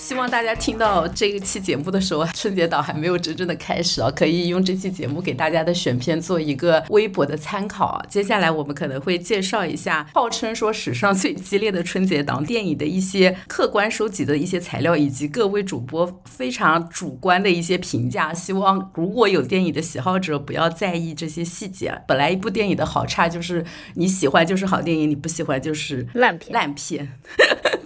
[0.00, 8.02] 希望大家听到这一期节目的时候，春节档还没有真正的开始啊，可以用这期节目给大家的选片做一个微博的参考啊。
[8.08, 18.32] 接下来我们可能会介绍一下号称说史上最激烈的春节档电影的一些客观收集的一些材料，以及各位主播非常主观的一些评价。
[18.32, 22.00] 希望如果有电影的喜好者，不要在意这些细节。
[22.08, 23.62] 本来一部电影的好差就是
[23.96, 27.18] 你喜欢就是好电影，你不喜欢就是烂 片烂片。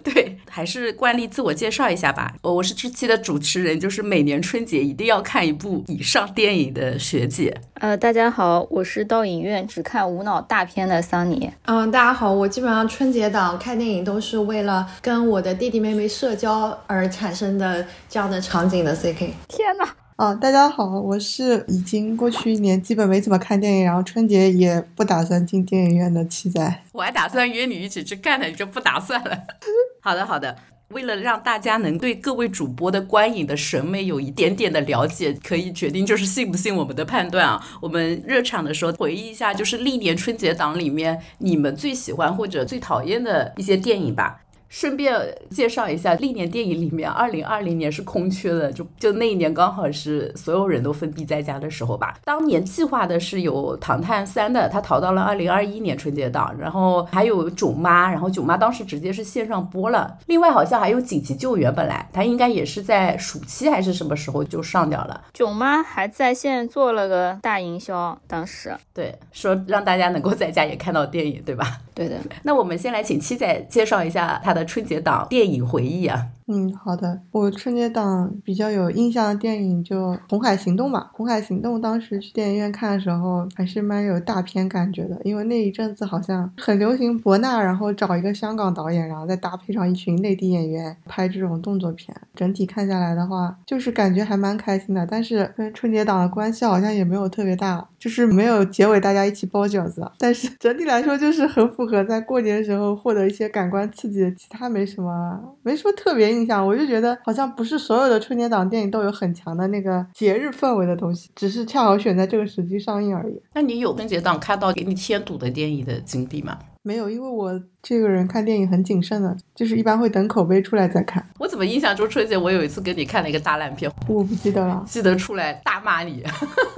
[0.05, 2.33] 对， 还是惯例自我介绍一下吧。
[2.41, 7.53] 我我是这期的主持人，就是每年春节一定要看一部以上电影的学姐。
[7.81, 11.51] 呃，大家好，我是到影院只看无脑大片的桑尼。
[11.65, 18.95] 嗯，大家好，我基本上春节档看电影都是为了跟我的弟弟妹妹社交而产生的这样的场景的。
[18.95, 20.04] CK，天哪！
[20.17, 26.83] 啊，大家好，我是已经过去一年基本没怎么看电影，然后春节也不打算进电影院的七仔。
[26.93, 29.37] 我还打算约你一起去看呢，你就不打算了。
[30.01, 30.57] 好的，好的。
[30.91, 37.61] 为了让大家能对各位主播的观影的审美有一点点的了解，可以决定就是信不信我们的判断啊。
[37.83, 44.44] 我们热场的时候回忆一下，就是历年春节档里面你们最喜欢或者最讨厌的一些电影吧。
[44.69, 45.15] 顺便
[45.51, 52.19] 介绍一下，历年电影里面，二零二零年是空缺的，就就那一年刚好是所有人都封闭在家的时候吧。
[52.25, 60.19] 当年计划的是有《唐探三》的，他逃到了二零二一年春节档，然后还有《囧妈》，然后《囧妈》当时直接是线上播了。
[60.27, 65.23] 另外好像还有《紧急救援》，本来它应该也是在暑期还是什么时候就上掉了。
[65.33, 71.79] 《囧妈》还在线做了个大营销，当时对说让大家能够在家也看到电影，对吧？
[71.95, 72.17] 对的。
[72.43, 74.64] 那我们先来请七仔介绍一下他的。
[74.67, 76.29] 春节档电影回忆啊。
[76.47, 77.23] 嗯，好的。
[77.31, 92.15] 我春节档比较有印象的电影就《红海行动》吧，《红海行动》当时去电影院看的时候还是蛮有大片感觉的，因为那一阵子好像很流行博纳，然后找一个香港导演，然后再搭配上一群内地演员拍这种动作片。
[92.35, 95.07] 整体看下来的话，就是感觉还蛮开心的。
[95.07, 100.07] 但是跟春节档的关系好像也没有特别大，就是没有结尾大家一起包饺子。
[100.19, 106.34] 但是整体来说就是很符合在过年时候获得一些感官刺激，其他没什么，没什么特别。
[106.35, 113.41] 印象我就觉得好像不是所有的春节档电影都有很强的那个节日氛围的东西，只是恰好选在这个时机上映而已。
[113.55, 116.59] 那你有春节档看到给你添堵的电影的经历吗？
[116.83, 121.27] 没有，因为我这个人看电影很谨慎的，就是一般会等口碑出来再看。
[121.39, 123.91] 我怎么印象中春节我有一次跟你看了一个大烂片？
[124.07, 126.23] 我不记得了， 记得出来大骂你，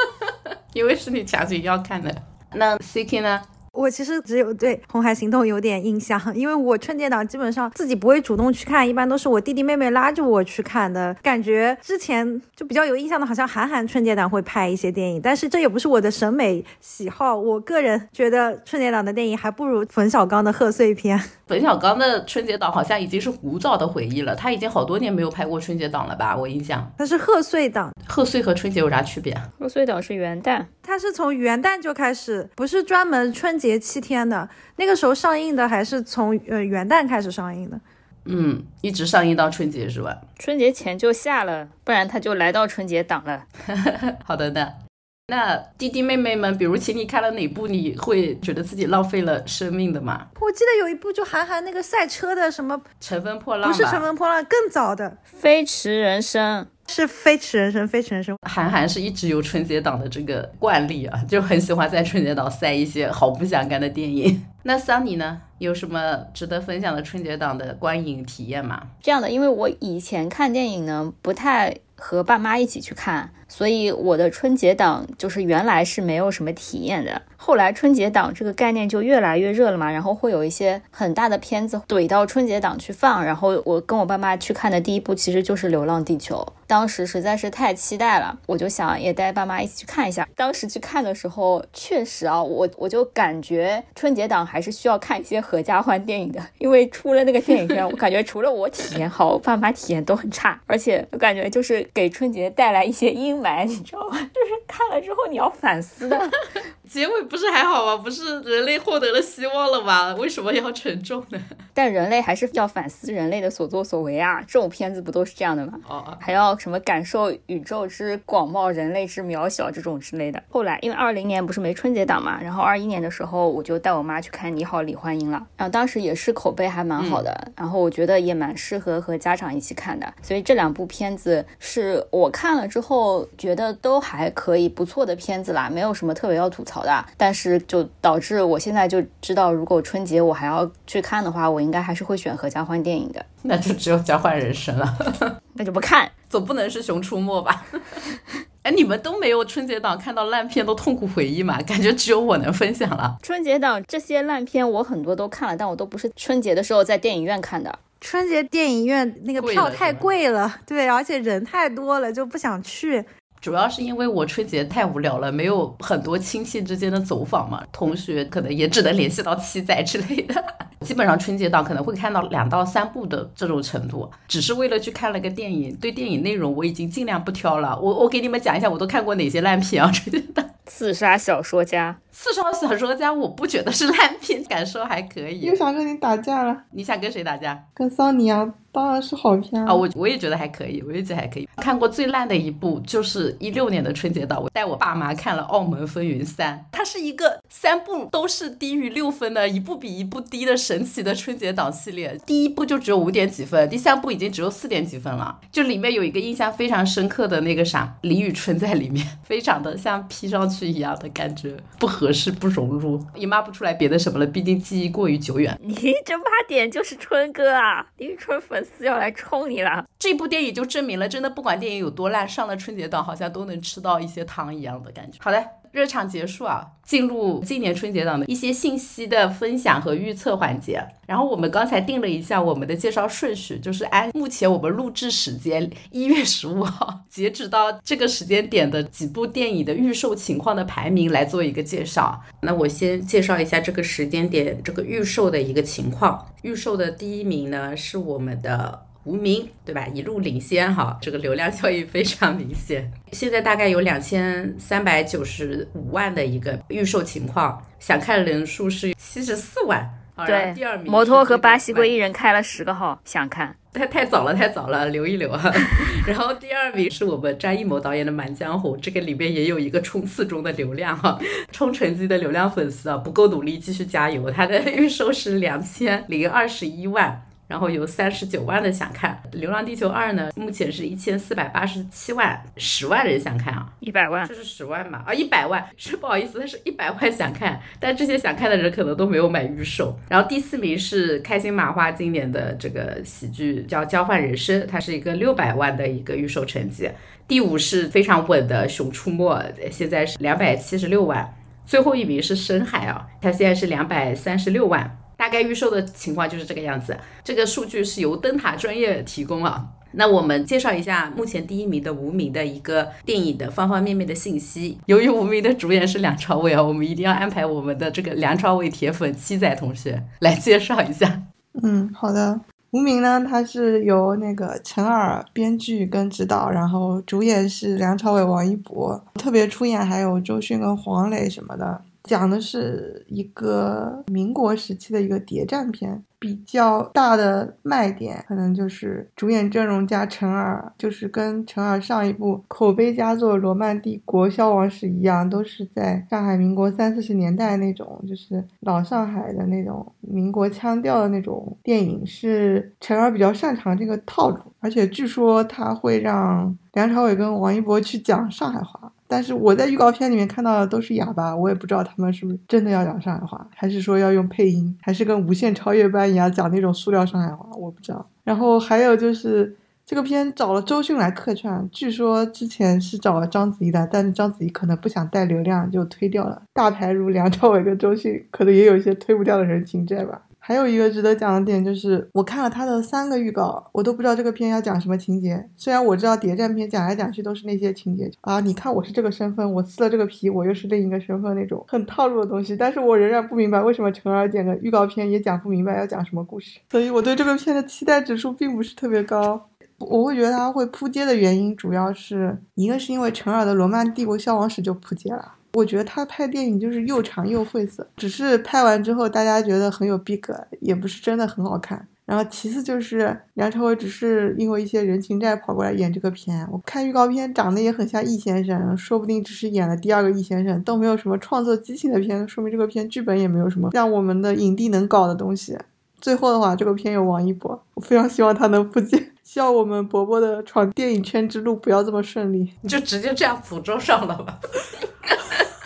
[0.75, 2.15] 因为是你强行要看的。
[2.55, 3.41] 那 C K 呢？
[3.77, 11.15] 我其实只有对《红海行动》有点印象，因为我春节档基本上自己不会主动去看，一般都是我弟弟妹妹拉着我去看的。
[11.23, 17.37] 感觉之前就比较有印象的，好像韩寒春节档会拍一些电影，但是这也不是我的审美喜好。
[17.37, 21.21] 我个人觉得春节档的电影还不如冯小刚的贺岁片。
[21.47, 26.37] 冯小刚的春节档好像已经是古早的回忆了，他已经好多年没有拍过春节档了吧？
[26.37, 29.37] 我印象他是贺岁档，贺岁和春节有啥区别？
[29.59, 37.81] 贺岁档是元旦，他是从元旦就开始，不是专门春节七天的，那个时候上映的还是从呃元旦开始上映的，
[38.27, 40.17] 嗯，一直上映到春节是吧？
[40.39, 43.47] 春节前就下了，不然他就来到春节档了。
[44.25, 44.86] 好的呢。
[45.29, 50.29] 那弟弟妹妹们，比如请你看了哪部，你会觉得自己浪费了生命的吗？
[50.41, 58.37] 我记得有一部就韩寒那个赛车的什么《乘风破浪》，不是《乘风破浪》，更早的《飞驰人生》是《飞驰人生》，《飞驰人生》。
[58.49, 64.41] 韩寒是一直有春节档的这个惯例啊， 就很喜欢在春节档塞一些毫不相干的电影。
[64.63, 68.81] 那桑尼呢，有什么值得分享的春节档的观影体验吗？
[69.03, 73.33] 这样的，因为我以前看电影呢，不太和爸妈一起去看。
[73.49, 86.37] 所以我的春节档就是原来是没有什么体验的，后来春节档这个概念就越来越热了嘛，然后会有一些很大的片子怼到春节档去放，然后我跟我爸妈去看的第一部其实就是《流浪地球》，
[86.67, 90.29] 当时实在是太期待了，我就想也带爸妈一起去看一下。
[90.35, 103.36] 当时去看的时候，确实啊，我我就感觉春节档还是需要看一些合家欢电影的，因为出了那个电影院，我感觉除了我体验好，爸妈体验都很差，而且我感觉就是给春节带来一些阴。
[103.41, 104.17] 买，你知道吗？
[104.33, 106.31] 就是看了之后你要反思的。
[106.89, 107.97] 结尾不是还好吗？
[107.97, 110.15] 不是人类获得了希望了吗？
[110.15, 111.41] 为什么要沉重呢？
[111.75, 114.41] 但人类还是要反思人类的所作所为啊！
[114.47, 115.73] 这种片子不都是这样的吗？
[115.89, 120.43] 哦，还要什么感受宇宙之广袤，人类之渺小这种之类的。
[120.49, 130.11] 后来因为二零年不是没春节档嘛，然后二一年的时候我就带我妈去看《你好，李焕英》了，然后当时也是口碑还蛮好的，然后我觉得也蛮适合和家长一起看的。
[130.23, 137.05] 所以这两部片子是我看了之后觉得都还可以，不错的片子啦，没有什么特别要吐槽的。
[137.17, 143.25] 但是就导致我现在就知道，如果春节我还要去看的话，我应该还是会选合家欢电影的。
[143.43, 144.99] 那就只有交换人生了，
[145.55, 147.65] 那就不看，总不能是熊出没吧？
[148.63, 151.63] 哎，你们都没有春节档看到烂片都痛苦回忆嘛？
[151.63, 153.17] 感觉只有我能分享了。
[153.23, 157.79] 春节档这些烂片我很多都看了，但我都不是春节的时候在电影院看的。
[158.01, 163.05] 春节电影院那个票太贵了，对，而且人太多了，就不想去。
[163.41, 170.45] 主要是因为我春节太无聊了，没有很多亲戚之间的走访嘛，同学可能也只能联系到七仔之类的。
[170.81, 175.75] 基本上春节档可能会看到两到三部的这种程度，只是为了去看了个电影。
[175.77, 177.79] 对电影内容我已经尽量不挑了。
[177.81, 179.91] 我我给你们讲一下，我都看过哪些烂片啊？
[179.91, 181.99] 春节档《刺杀小说家》。
[182.19, 185.43] 刺杀小说家，我不觉得是烂片，感受还可以。
[185.43, 186.57] 又想跟你打架了？
[186.71, 187.63] 你想跟谁打架？
[187.75, 189.75] 跟桑尼啊，当然是好片啊。
[189.75, 191.47] 我我也觉得还可以，我也觉得还可以。
[191.57, 202.19] 看过最烂的一部就是一六年的春节档，我带我爸妈看了《澳门风云三》，它是一个三部都是低于六分的，一部比一部低的神奇的春节档系列。
[202.25, 205.39] 第一部就只有五点几分，第三部已经只有四点几分了。
[205.53, 213.05] 就里面有一个印象非常深刻的那个啥，李宇春在里面， 非常的像 P 上去一样的感觉，不合适，不融入。
[213.17, 215.59] 也骂不出来别的什么了，毕竟记忆过于久远。
[215.61, 215.75] 你
[216.05, 219.85] 这骂点就是春哥啊，李宇春粉丝要来冲你了。
[219.99, 225.19] 这部电影就证明了，真的不管电影有多烂，上了春节档好像都能吃到一些糖一样的感觉。
[225.21, 225.45] 好的。
[225.77, 230.83] 热场结束啊，进入今年春节档的一些信息的分享和预测环节。
[231.07, 242.19] 然后我们刚才定了一下我们的介绍顺序，就是按目前我们录制时间一月十五号截止到这个时间点的几部电影的预售情况的排名来做一个介绍。
[242.41, 246.27] 那我先介绍一下这个时间点这个预售的一个情况。
[246.41, 248.87] 预售的第一名呢是我们的。
[249.07, 249.87] 无名对吧？
[249.95, 252.91] 一路领先哈，这个流量效应非常明显。
[253.13, 259.89] 现在大概有两千三百九十五万的一个预售情况，想看人数是七十四万。
[260.27, 263.55] 对，第二名摩托和巴西龟一人开了十个号，想看。
[263.75, 265.53] 太太早了，太早了，留一留哈。
[266.09, 271.19] 然后第二名是我们张艺谋导演的《满江红》，这个里面也有一个冲刺中的流量哈，
[271.53, 274.31] 冲成绩的流量粉丝啊，不够努力，继续加油。
[274.31, 277.23] 它的预售是两千零二十一万。
[277.49, 285.05] 然后有三十九万的想看《流浪地球二》呢，目前是一千四百八十七万，十万人想看啊，一百万，这是十万嘛？
[285.07, 289.97] 啊，一百万是 不好意思，它是一百万想看，但这些想看的人可能都没有买预售。
[290.09, 296.91] 然后第四名是开心麻花今年的这个喜剧叫《交换人生》，它是一个六百万的一个预售成绩。
[297.29, 299.33] 第五是非常稳的《熊出没》，
[299.71, 301.33] 现在是两百七十六万。
[301.65, 304.99] 最后一名是深海啊，它现在是两百三十六万。
[305.27, 309.71] 大概预售的情况就是这个样子，这个数据是由灯塔专业提供了。
[309.91, 314.79] 那我们介绍一下目前第一名的无名的一个电影的方方面面的信息。
[314.87, 321.21] 由于无名的主演是梁朝伟啊，我们一定要安排我们的这个梁朝伟铁粉七仔同学来介绍一下。
[321.61, 322.41] 嗯，好的。
[322.71, 331.83] 无名呢，它是由那个陈耳编剧跟指导，然后主演是梁朝伟、王一博，特别出演还有周迅跟黄磊什么的。
[332.07, 358.93] 讲的是一个民国时期的一个谍战片，比较大的卖点可能就是主演阵容加陈耳，就是跟陈耳上一部口碑佳作《罗曼蒂国消亡史》一样，都是在上海民国三四十年代那种，就是老上海的那种民国腔调的那种电影，是陈耳比较擅长这个套路，而且据说他会让梁朝伟跟王一博去讲上海话。
[359.09, 368.07] 但是我在预告片里面看到的都是哑巴，我也不知道他们是不是真的要讲上海话，还是说要用配音，还是跟无限超越班一样讲那种塑料上海话，我不知道。
[368.25, 376.43] 然后还有就是这个片找了周迅来客串，据说之前是找了章子怡的，但是章子怡可能不想带流量就推掉了。
[376.53, 380.23] 大牌如梁朝伟跟周迅，可能也有一些推不掉的人情债吧。
[380.47, 385.45] 还有一个值得讲的点就是，我看了他的三个预告，我都不知道这个片要讲什么情节。
[385.57, 392.57] 虽然我知道谍战片讲来讲去都是那些情节啊，你看我是这个身份，我撕了这个皮，我又是另一个身份那种很套路的东西。
[392.57, 399.49] 但是我仍然不明白为什么陈儿剪个预告片也讲不明白要讲什么故事，所以我对这个片的期待指数并不是特别高。
[399.79, 405.33] 我会觉得它会扑街的原因，主要是一个是因为陈耳的《罗曼帝国消亡史》就扑街了。
[405.57, 411.89] 我觉得他拍电影就是又长又晦涩，只是拍完之后大家觉得很有逼格，也不是真的很好看。
[412.05, 425.57] 然后其次就是梁朝伟只是因为一些人情债跑过来演这个片，我看预告片长得也很像易先生，说不定只是演了第二个易先生，都没有什么创作激情的片，说明这个片剧本也没有什么让我们的影帝能搞的东西。
[425.99, 432.53] 最后的话，这个片有王一博，我非常希望他能复接，希望我们伯伯的闯电影圈之路不要这么顺利。
[432.61, 434.39] 你就直接这样诅咒上了吧。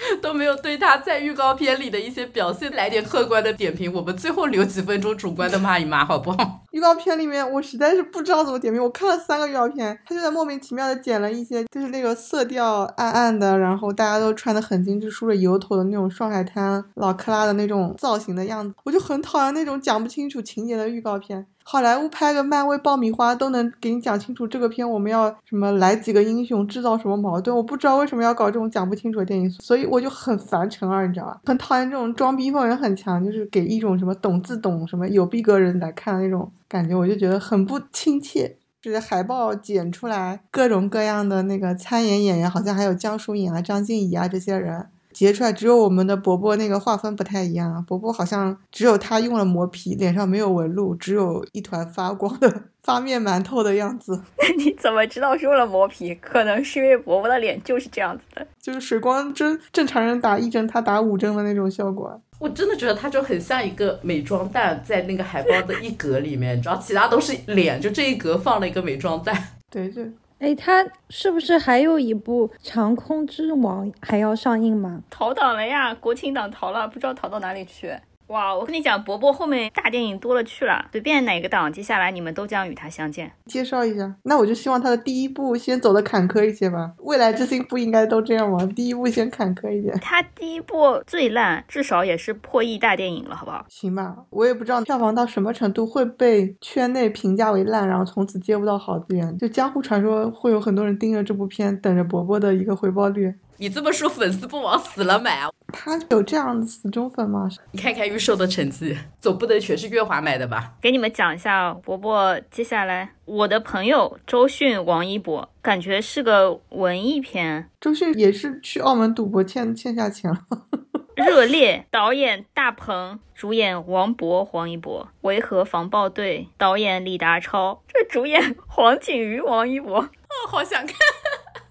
[0.22, 6.64] 都没有对他在预告片里的一些表现来点客观的点评，我们最后留几分钟主观的骂一骂，好不好？
[6.72, 21.46] 预告片里面我实在是不知道怎么点评，我看了三个预告片，他就在莫名其妙的剪了一些，就是那个色调暗暗的，然后大家都穿的很精致，梳着油头的那种上海滩老克拉的那种造型的样子，我就很讨厌那种讲不清楚情节的预告片。
[21.70, 31.40] 好莱坞拍个漫威爆米花都能给你讲清楚这个片我们要什么来几个英雄制造什么矛盾，我不知道为什么要搞这种讲不清楚的电影，所以我就很烦陈二，你知道吧？
[31.46, 38.56] 很讨厌这种装逼风，人很强，就是给一种什么懂自懂什么有逼格人来看的那种感觉，我就觉得很不亲切。
[38.80, 44.86] 就是海报剪出来各种各样的那个参演演员，好像还有江疏影啊、张婧仪啊这些人。
[45.18, 54.22] 截出来只有我们的伯伯那个划分不太一样啊，伯伯好像只有他用了磨皮，脸上没有纹路，只有一团发光的发面馒头的样子。
[54.56, 56.14] 你怎么知道是用了磨皮？
[56.14, 62.20] 可能是因为伯伯的脸就是这样子的，就是水光针，正常人打一针，他打五针的那种效果。
[62.38, 69.36] 我真的觉得他就很像一个美妆蛋，在那个海报的一格里面，你知道，其他都是脸，就这一格放了一个美妆蛋。
[69.68, 70.00] 对，就。
[70.38, 75.02] 哎，他是不是还有一部《长空之王》还要上映吗？
[75.10, 77.92] 逃党了呀，国庆档逃了，不知道逃到哪里去。
[78.28, 83.32] 哇，我跟你讲，伯伯后面大电影多了去了，随便哪个档，接下来你们都将与他相见。
[83.46, 86.92] 介绍一下，那我就希望他的第一部先走的坎坷一些吧。
[86.98, 88.58] 未来之星不应该都这样吗？
[88.76, 89.98] 第一部先坎坷一点。
[90.00, 93.64] 他第一部最烂，至少也是破亿大电影了，好不好？
[93.70, 99.38] 行吧，我也不知道票房到什么程度会被圈内评价为烂，然后从此接不到好资源。
[99.38, 103.32] 就江湖传说会有很多人盯着这部片，等着伯伯的一个回报率。
[103.60, 105.50] 你这么说，粉丝不往死了买啊？
[105.72, 107.48] 他有这样的死忠粉吗？
[107.72, 110.74] 你看看预售的成绩，总不能全是月华买的吧？
[110.80, 117.68] 给你们讲一下，伯伯接下来我的朋友周迅、王一博，感觉是个文艺片。
[117.80, 120.38] 周迅也是去澳门赌博欠欠下钱了。
[121.18, 130.08] 热烈导演大鹏，主演王博、黄一博，维和防暴队导演李达超，这主演黄景瑜、王一博，哦，
[130.48, 130.94] 好想看。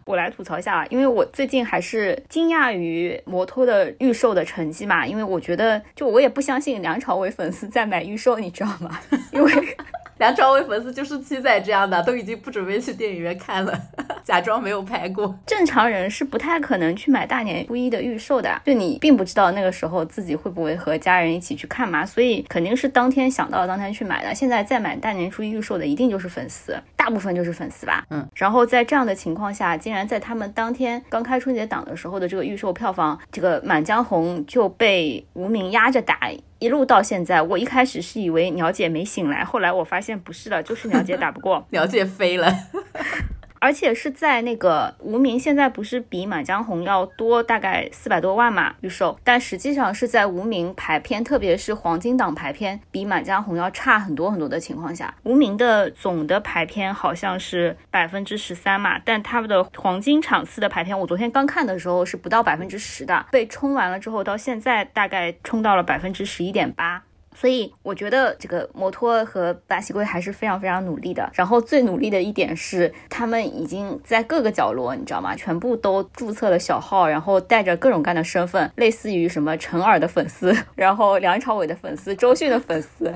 [0.07, 8.99] 我来吐槽一下，因为我最近还是惊讶于摩托的预售的成绩嘛，因为我觉得，就我也不相信梁朝伟粉丝在买预售，你知道吗？
[9.33, 9.53] 因为。
[10.19, 13.79] 梁朝伟粉丝就是七仔这样的，都已经不准备去电影院看了，
[14.27, 15.39] 假装没有拍过。
[15.47, 24.35] 正常人是不太可能去买大年初一的预售的，就你并不知道那个时候自己会不会和家人一起去看嘛，所以肯定是当天想到当天去买的。
[24.35, 28.05] 现在再买大年初一预售的，一定就是粉丝，大部分就是粉丝吧。
[28.11, 36.19] 嗯，然后在这样的情况下，竟然在他们当天刚开春节档的时候的这个预售票房，这个《满江红》就被无名压着打。
[36.59, 42.53] 一路到现在，我一开始是以为鸟姐没醒来，后来我发现不是的，就是鸟姐打不过， 鸟姐飞了。
[43.67, 67.03] 而且是在那个无名，现在不是比《满江红》要多大概四百多万嘛预售，但实际上是在无名排片，特别是黄金档排片，比《满江红》要差很多很多的情况下，无名的总的排片好像是百分之十三嘛，但他们的黄金场次的排片，我昨天刚看的时候是不到百分之十的，被冲完了之后，到现在大概冲到了百分之十一点八。
[67.39, 71.31] 所以我觉得这个摩托和巴西龟还是非常非常努力的。
[71.35, 75.37] 然后最努力的一点是，他们已经在各个角落，你知道吗？
[75.37, 83.15] 全部都注册了小号，然后带着各种各样的身份，类似于什么陈耳的粉丝， 然后梁朝伟的粉丝，周迅的粉丝。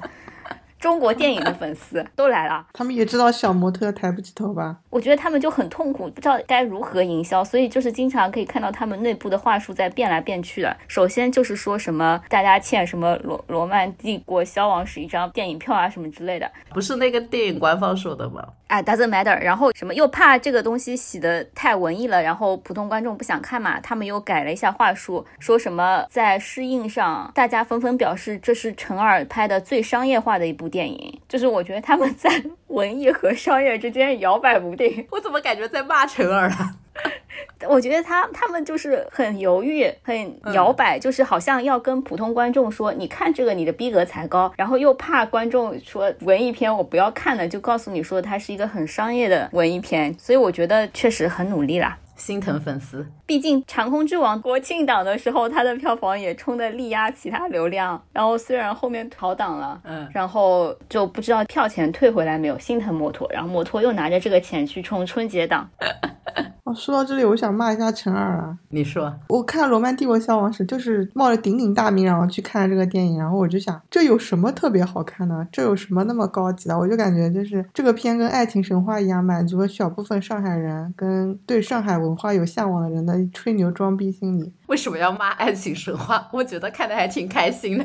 [0.81, 4.79] 中国电影的粉丝 都来了，他们也知道小模特抬不起头吧？
[4.89, 10.75] 我觉得他们就很痛苦，不知道该如何营销，所以就是经常可以看到他们内部的话术在变来变去的。
[10.89, 18.43] 首先就是说什么大家欠什么罗罗曼帝国消亡史一张电影票啊什么之类的，不是那个电影官方说的吗？
[18.69, 19.37] 哎，doesn't matter。
[19.43, 30.70] 然后什么又怕这个东西洗的太文艺了，然后普通观众不想看嘛，他们又改了一下话术，说什么在试映上，大家纷纷表示这是陈二拍的最商业化的一部。
[30.71, 32.31] 电影就是我觉得他们在
[32.69, 35.07] 文艺和商业之间摇摆不定。
[35.11, 36.75] 我怎么感觉在骂陈耳啊？
[37.69, 51.97] 我觉得他他们就是很犹豫、很摇摆，就是好像要跟普通观众说，你看这个你的逼格才高，然后又怕观众说文艺片我不要看了，就告诉你说它是一个很商业的文艺片，所以我觉得确实很努力啦。
[52.21, 58.01] 心疼粉丝，毕竟《长空之王》国庆档的时候，它的票房也冲的力压其他流量。
[58.13, 63.27] 然后虽然后面调档了，嗯，然后就不知道票钱退回来没有，心疼摩托。
[63.33, 65.69] 然后摩托又拿着这个钱去冲春节档。
[66.71, 68.57] 哦，说到这里，我想骂一下陈二啊。
[68.69, 75.47] 你说，我看《罗曼帝国消亡史》，就是冒着鼎鼎大名然后去看这个电影，然后我就想，这有什么特别好看的？
[75.51, 76.79] 这有什么那么高级的？
[76.79, 84.53] 我就感觉就是这个片跟爱情神话一样，满足了小部分上海人跟对上海文化有向往的人的吹牛装逼心理。
[84.69, 86.29] 为什么要骂爱情神话？
[86.33, 87.85] 我觉得看的还挺开心的。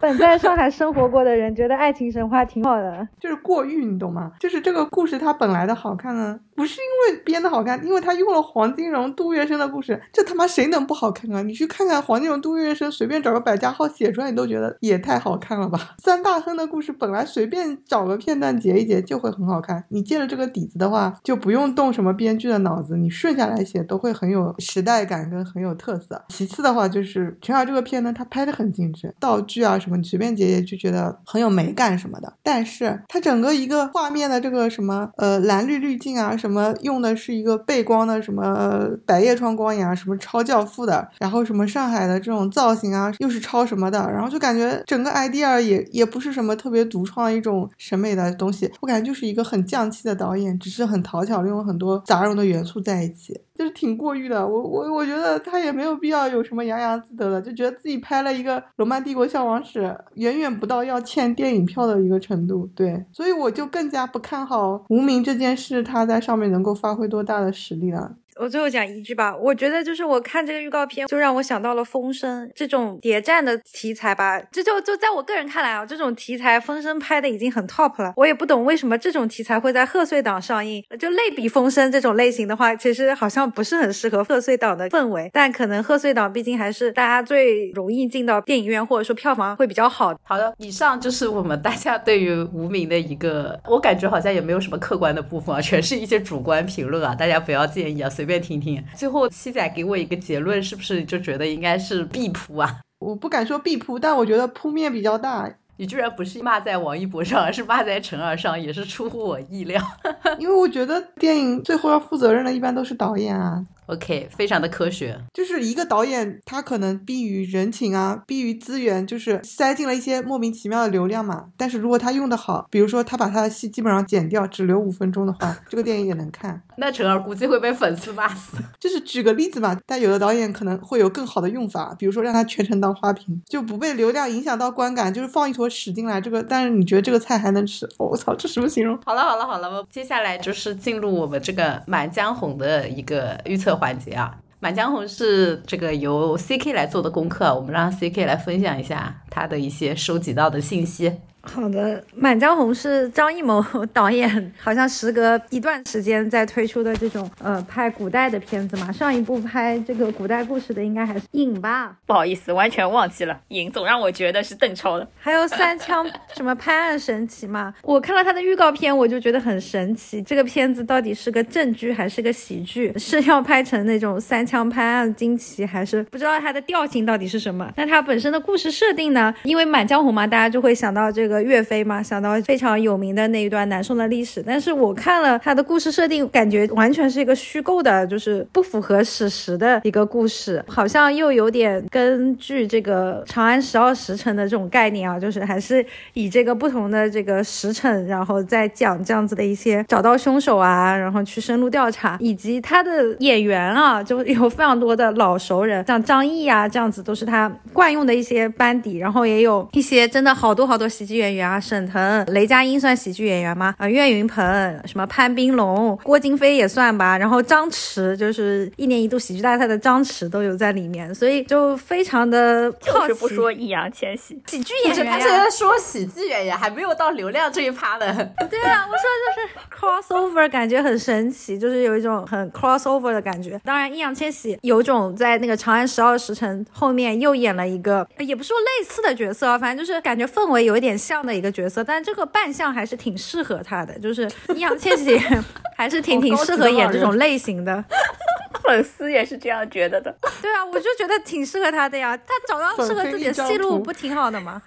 [0.02, 4.32] 本在上海生活过的人觉得爱情神话挺好的，就是过誉，你懂吗？
[4.40, 11.42] 就是这个故事它本来的好看呢，不是因为编的好看，因为他用了黄金荣、杜月笙的故事，这他妈谁能不好看啊？
[11.42, 15.78] 你去看看黄金荣、杜月笙，随便找个百家号写出来，你都觉得也太好看了吧？
[15.98, 26.24] 三大亨的故事本来随便找个片段截一截就会很好看，你借了这个底子的话，就不用动什么编剧的脑子，你顺下来写都会很有时代感跟很有特色。
[26.28, 53.40] 其次的话就是全儿这个片呢，它拍的很精致，道具啊什么你随便截截就觉得很有美感什么的，但是它整个一个画面的这个什么呃蓝绿滤镜啊，什么用的是一个背光的什么百叶窗光影啊，什么超教父的，然后什么上海的这种造型啊，又是超什么的，然后就感觉整个 idea 也也不是什么特别独创一种审美的东西，我感觉就是一个很匠气的导演，只是很讨巧，用了很多杂糅的元素在一起。
[53.60, 59.82] 就是挺过誉的，我我我觉得他也没有必要有什么洋洋自得的，就觉得自己拍了一个《罗曼帝国消亡史》，
[60.14, 68.14] 远远不到要欠电影票的一个程度，对，所以我就更加不看好《无名》这件事，他在上面能够发挥多大的实力了。
[68.40, 74.40] 我最后讲一句吧，我觉得就是我看这个预告片，就让我想到了《风声》这种谍战的题材吧。
[74.50, 78.14] 这就就在我个人看来啊，这种题材《风声》拍的已经很 top 了。
[78.16, 80.82] 我也不懂为什么这种题材会在贺岁档上映。
[80.98, 85.28] 就类比《风声》这种类型的话，其实好像不是很适合贺岁档的氛围。
[85.34, 90.18] 但可能贺岁档毕竟还是大家最容易进到电影院，或者说票房会比较好。
[90.22, 98.82] 好的，以上就是我们大家对于无名的一个，我感觉好像也没有什么客观的部分啊，全是一些主观评论啊，大家不要介意啊，随便听听。
[98.94, 102.80] 最后七仔给我一个结论，是不是就觉得应该是必扑啊？
[103.00, 105.50] 我不敢说必扑，但我觉得扑面比较大。
[105.78, 109.82] 你居然不是骂在王一博上，而是骂在陈二上，也是出乎我意料。
[110.38, 113.64] 因为我觉得电影最后要负责任的，一般都是导演啊。
[113.90, 115.18] OK，非常的科学。
[115.34, 121.46] 就是一个导演，他可能逼于人情啊，逼于资源，就是塞进了一些莫名其妙的流量嘛。
[121.56, 126.62] 但是如果他用的好，比如说他把他的戏基本上剪掉，只留五分钟的话，这个电影也能看。
[126.76, 128.56] 那陈儿估计会被粉丝骂死。
[128.78, 137.88] 就是举个例子嘛，但有的导演可能会有更好的用法，比如说让他全程当花瓶，就不被流量影响到观感，就是放一坨屎进来，这个但是你觉得这个菜还能吃？
[137.98, 138.98] 我、操，这什么形容？
[139.04, 144.36] 好了好了好了，接下来就是进入我们这个《满江红》的一个预测环节啊。
[144.62, 151.10] 《满江红》是这个由 CK 来做的功课，我们让 CK 来分享一下他的一些收集到的信息。
[151.42, 158.92] 好的，《满江红》是张艺谋导演，好像时隔一段时间在推出的这种呃拍古代的片子嘛。
[158.92, 161.96] 上一部拍这个古代故事的应该还是《影》吧？
[162.06, 165.08] 不好意思，完全忘记了，《影》总让我觉得是邓超的。
[165.18, 167.74] 还有三枪什么拍案神奇嘛？
[167.82, 170.20] 我看了他的预告片，我就觉得很神奇。
[170.20, 172.92] 这个片子到底是个正剧还是个喜剧？
[172.98, 177.72] 是要拍成那种三枪拍案惊奇，还是不知道它的调性到底是什么？
[177.76, 179.34] 那它本身的故事设定呢？
[179.44, 181.29] 因为《满江红》嘛，大家就会想到这个。
[181.30, 213.74] 个岳飞嘛，想到非常有名的那一段南宋的历史，但是我看了他的故事设定，感觉完全是一个虚构的，就是不符合史实的一个故事，好像又有点根据这个长安十二时辰的这种概念啊，就是还是以这个不同的这个时辰，然后再讲这样子的一些找到凶手啊，然后去深入调查，以及他的演员啊，就有非常多的老熟人，像张译啊这样子都是他惯用的一些班底，然后也有一些真的好多好多喜剧演员啊，沈腾、雷佳音算喜剧演员吗？
[213.78, 214.44] 啊，岳云鹏、
[214.84, 222.70] 什么潘斌龙、郭京飞也算吧，然后张弛就是一年一度喜剧大赛的张弛都有在里面，所以就非常的。
[222.80, 228.06] 就是不说易烊千玺，喜剧，演员呀他现在说喜剧演员，还没有到流量这一趴呢。
[228.48, 233.60] 对啊，我说就是 crossover，感觉很神奇，就是有一种很 crossover 的感觉。
[233.64, 245.18] 当然，易烊千玺有种在那个《长安十二时辰》后面又演了一个，呃也不是说类似的角色啊，反正就是感觉氛围有一点像的一个角色，但这个扮相还是挺适合他的，就是易烊千玺
[245.76, 247.84] 还是挺挺适合演这种类型的。
[248.62, 250.14] 粉丝也是这样觉得的。
[250.40, 254.62] 对啊，我就觉得挺适合他的呀，他找到适合自己的戏路不挺好的吗？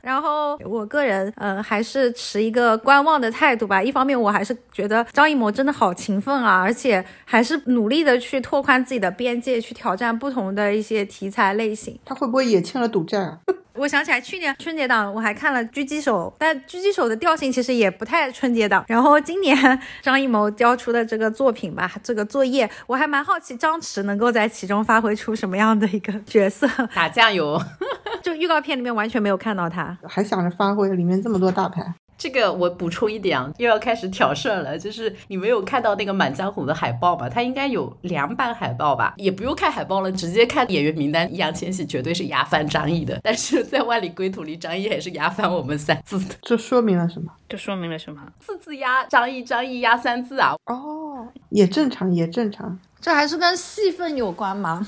[0.00, 3.82] 然后我个人呃还是持一个观望的态度吧。
[3.82, 11.98] 一方面我还是觉得张艺谋真的好勤奋啊，而且还是努力的去拓宽自己的边界，去挑战不同的一些题材类型。
[12.06, 13.38] 他会不会也欠了赌债啊？
[13.78, 18.84] 我想起来，去年春节档我还看了《狙击手》，但《狙击手》的调性其实也不太春节档。
[18.88, 26.66] 然后今年张艺谋交出的这个作品吧，这个作业，我还蛮好奇张弛能够在其中发挥出什么样的一个角色。
[26.94, 27.60] 打酱油，
[28.22, 31.82] 就预告片里面完全没有看到他，还想着发挥里面这么多大牌。
[32.18, 34.78] 这个我补充一点啊，又要开始挑事儿了。
[34.78, 37.28] 就是你没有看到那个《满江红》的海报吧？
[37.28, 39.14] 它应该有两版海报吧？
[39.16, 43.20] 也不用看海报了，直接看演员名单，易烊千玺绝对是压翻张译的。
[43.22, 46.34] 但是在《万里归途》里，张译还是压翻我们三字的。
[46.42, 47.30] 这说明了什么？
[47.48, 48.22] 这说明了什么？
[48.40, 50.56] 字字压张译，张译压三字啊！
[50.66, 52.78] 哦，也正常，也正常。
[53.00, 54.86] 这还是跟戏份有关吗？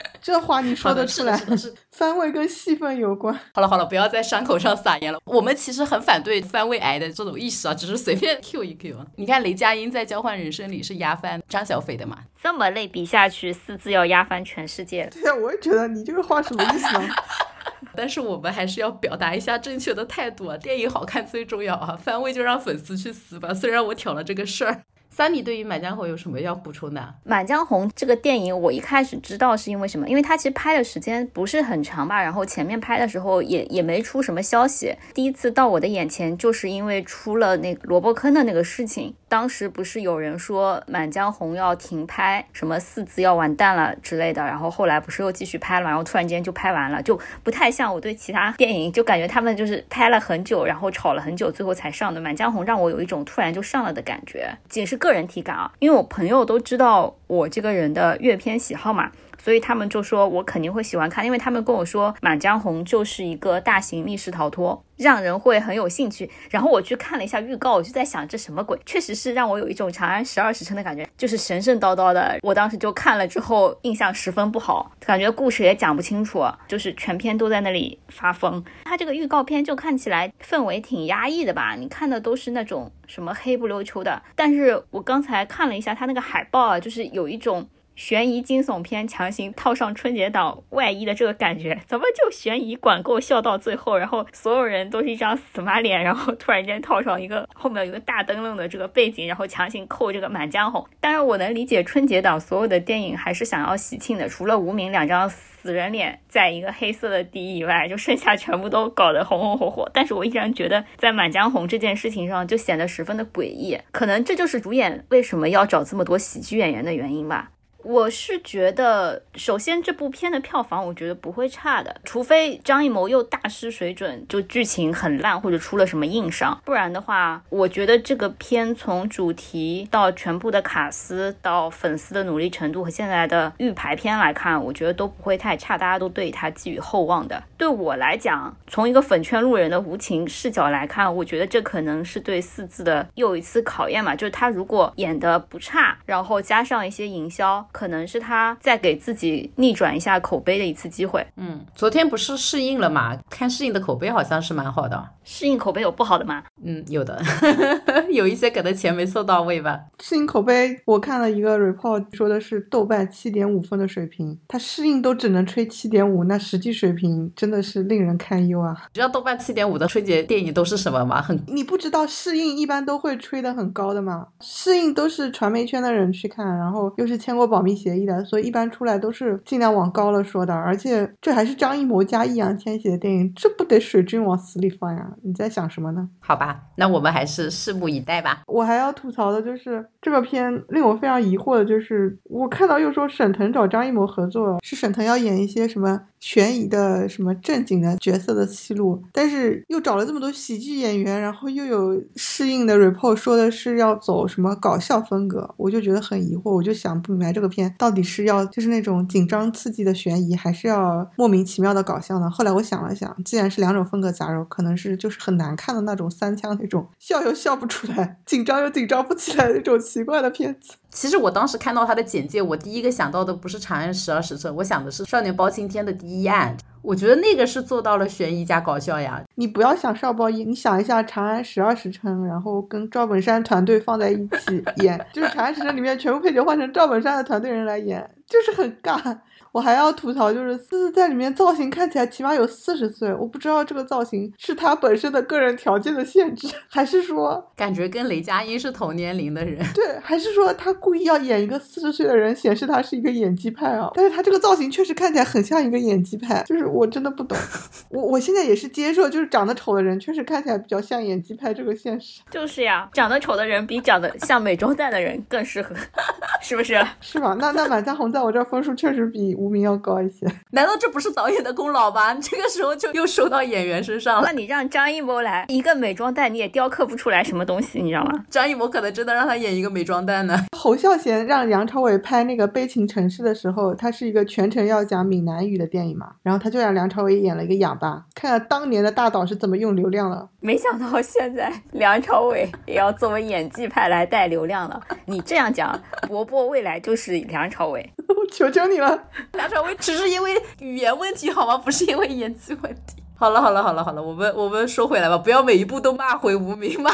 [0.20, 1.36] 这话你说得出来？
[1.56, 3.38] 是番位跟戏份有关。
[3.54, 5.18] 好了好了，不要在伤口上撒盐了。
[5.24, 8.96] 我们其实很反对番位癌的这种意识啊，只是随便 Q 一 Q。
[9.16, 12.18] 你看雷佳音在《交换人生》里是压翻张小斐的嘛？
[12.42, 15.08] 这么类比下去，四字要压翻全世界。
[15.12, 17.08] 对呀，我也觉得你这个话什么意思呢？
[17.94, 20.56] 但是我们还是要表达一下正确的态度啊！
[20.56, 23.52] 电影好看最重要啊，番位就让粉丝去死吧。
[23.52, 24.82] 虽然我挑了这个事儿。
[25.18, 27.00] 三米对于《满江红》有什么要补充的？
[27.24, 30.08] 《满江红》这个电影，我一开始知道是因为什么？
[30.08, 34.94] 因为它其实拍的时间不是很长吧，然后前面拍的时候也也没出什么消息。
[35.12, 39.12] 第一次到我的眼前，就是因为出了那萝卜坑的那个事情。
[39.28, 52.20] 当时不是有人说《满江红》要停拍，什么四字要完蛋了之类的，然后后来不是又继续拍了，然后突然间就拍完了，就不太像我对其他电影，就感觉他们就是拍了很久，然后吵了很久，最后才上的。
[52.22, 59.10] 《满江红》让我有一种突然就上了的感觉，仅是个个人体感啊，因为我朋友都知道我这个人的阅片喜好嘛。
[59.42, 66.28] 所以他们就说，我肯定会喜欢看，因为他们跟我说《满江红》就是一个大型密室逃脱，让人会很有兴趣。
[66.50, 68.78] 然后我去看了一下预告，我就在想这什么鬼？
[68.84, 72.38] 确实是让我有一种《长安十二时辰》的感觉，就是神神叨叨的。
[72.42, 78.62] 我当时就看了之后，印象十分不好，感觉故事也讲不清楚，就是全篇都在那里发疯。
[78.84, 81.74] 他这个预告片就看起来氛围挺压抑的吧？
[81.76, 87.66] 你看的都是那种什么黑不溜秋的，但是我刚才看了一下他那个海报啊，就是有一种。
[87.98, 100.80] 悬疑惊悚片强行套上春节档外衣的这个感觉，怎么就悬疑管够笑到最后，然后所有人都是一张死马脸，然后突然间套上一个后面有一个大灯笼的这个背景，然后强行扣这个《满江红》。
[101.00, 109.90] 当然，我能理解春节档所有的电影还是想要喜庆的，除了无名两张死人脸在一个黑色的底以外，就剩下全部都搞得红红火火。
[109.92, 117.50] 但是我依然觉得在《满江红》这件事情上就显得十分的诡异，可能这就是主演为什么要找这么多喜剧演员的原因吧。
[117.88, 137.42] 我是觉得，首先这部片的票房我觉得不会差的，除非张艺谋又大失水准，就剧情很烂或者出了什么硬伤，不然的话，我觉得这个片从主题到全部的卡司到粉丝的努力程度和现在的预排片来看，我觉得都不会太差，大家都对他寄予厚望的。
[137.56, 147.66] 对我来讲，从一个粉圈路人的无情视角来看，我觉得这可能是对四字的又一次考验嘛，就是他如果演的不差，然后加上一些营销。
[147.78, 151.24] 可能是他在给自己逆转一下口碑的一次机会。
[151.36, 153.16] 嗯，昨天不是适应了嘛？
[153.30, 155.10] 看适应的口碑好像是蛮好的。
[155.22, 156.42] 适应口碑有不好的吗？
[156.64, 157.22] 嗯，有的，
[158.10, 159.78] 有一些可能钱没送到位吧。
[160.00, 168.74] 适应口碑，我看了一个 report，说的是豆瓣七点五分的水平，它适应都只能吹七点五，那实际水平真的是令人堪忧啊！
[168.92, 171.22] 知道豆瓣七点五的春节电影都是什么吗？
[171.22, 174.26] 很，你不知道适应一般都会吹得很高的吗？
[174.40, 180.54] 适应都是传媒圈的人去看，然后又是签过保密协议的，所以一般出来都是尽量往高了说的。
[180.54, 185.10] 而且这还是张艺谋加易烊千玺的电影，这不得水军往死里放呀？
[185.22, 186.08] 你在想什么呢？
[186.20, 188.42] 好吧，那我们还是拭目以待吧。
[188.46, 212.28] 我还要吐槽的就是这个片令我非常疑惑的就是，我看到又说沈腾找张艺谋合作，是沈腾要演一些什么悬疑的、什么正经的角色的戏路，但是又找了这么多喜剧演员，然后又有适应的 report 说的是要走什么搞笑风格，我就觉得很疑惑，我就想不明白这个片到底是要就是那种紧张刺激的悬疑，还是要莫名其妙的搞笑呢？
[212.28, 215.18] 后来我想了想，既然是两种风格杂糅，可能是就是。
[215.28, 220.72] 很难看的那种三枪那种笑又笑不出来，紧张又紧张不起来那种奇怪的片子。
[220.90, 226.56] 其实我当时看到他的简介，我第一个想到的不是《长安十二时辰》，我想的是《少年包青天》的第一案。
[226.80, 229.22] 我觉得那个是做到了悬疑加搞笑呀。
[229.34, 239.18] 你不要想少包一，你想一下《长安十二时辰》，然后跟赵本山团队放在一起演，就是《长安时辰》里面全部配角换成赵本山的团队人来演，就是很尬。
[239.52, 249.64] 我还要吐槽，就是思思在里面造型看起来起码有四十岁，我不知道这个造型是她本身的个人条件的限制，还是说 感觉跟雷佳音是同年龄的人。
[249.74, 253.90] 对，还是说她故意要演一个四十岁的人，显示她是一个演技派啊？
[253.94, 257.36] 但是她这个造型确实看起来很像一个演技派，就是我真的不懂。
[257.90, 262.20] 我我现在也是接受，就是长得丑的人确实看起来比较像演技派这个现实。
[262.30, 265.74] 就是呀，长得丑的人比长得像美妆蛋的人更适合，
[266.42, 266.78] 是不是？
[267.00, 267.36] 是吧？
[267.38, 270.26] 那那《满江红》在我这儿分数确实比无名要高一些。
[270.50, 272.12] 难道这不是导演的功劳吗？
[272.20, 274.22] 这个时候就又收到演员身上了。
[274.26, 278.24] 那你让张艺谋来一个美妆蛋，你也雕刻不出来什么东西，你知道吗？
[278.28, 280.36] 张艺谋可能真的让他演一个美妆蛋呢。
[280.56, 290.28] 侯孝贤让梁朝伟拍那个《悲情城市》的时候，他是一个全程要讲闽南语的电影嘛，然后他就让梁朝伟演了一个哑巴，看看当年的大导是怎么用流量了。
[290.40, 294.80] 没想到现在梁朝伟也要作为演技派来带流量了。
[295.06, 297.92] 你这样讲，伯伯未来就是梁朝伟。
[298.08, 301.58] 我求求你了，梁朝伟只是因为语言问题好吗？
[301.58, 303.02] 不是因为演技问题。
[303.18, 306.90] 好了好了好了好了，我们我们说回来吧，不要每一步都骂回无名嘛，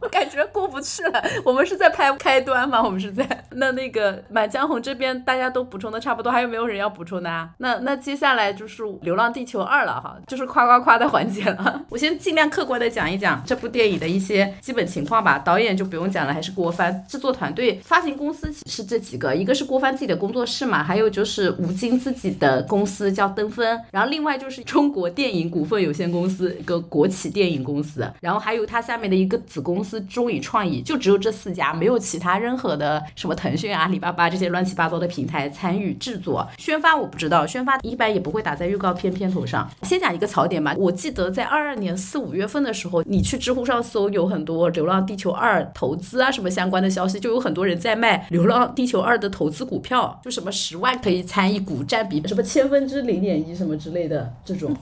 [0.00, 1.22] 我 感觉过不去了。
[1.44, 2.82] 我们是在拍开端吗？
[2.82, 7.50] 我们是在那那个《满江红》这边大家都补充的差不多，还有没有人要补充的啊？
[7.58, 11.82] 那那接下来就是《流浪地球二》了哈，就是夸夸夸的环节了。
[11.90, 15.38] 我先尽量客观的讲一讲这部电影的一些基本情况吧。
[15.38, 17.04] 导演就不用讲了，还是郭帆。
[17.06, 36.94] 制作团队、发行公司是这几个，一个是郭帆自己的工作室嘛，还有就是吴京自己的公司叫登峰，然后另外就是中国电影影股份有限公司，一个国企电影公司，然后还有它下面的一个子公司中影创意，就只有这四家，没有其他任何的什么腾讯、阿里巴巴这些乱七八糟的平台参与制作宣发。
[36.96, 39.68] 我不知道，宣发一般也不会打在预告片片头上。
[39.82, 54.74] 先讲一个槽点吧，我记得在二二年四五月份的时候，你去知乎上搜，有很多《流浪地球二》投资啊什么相关的消息，就有很多人在卖《流浪地球二》的投资股票，就什么十万可以参一股，占比什么千分之零点一什么之类的这种。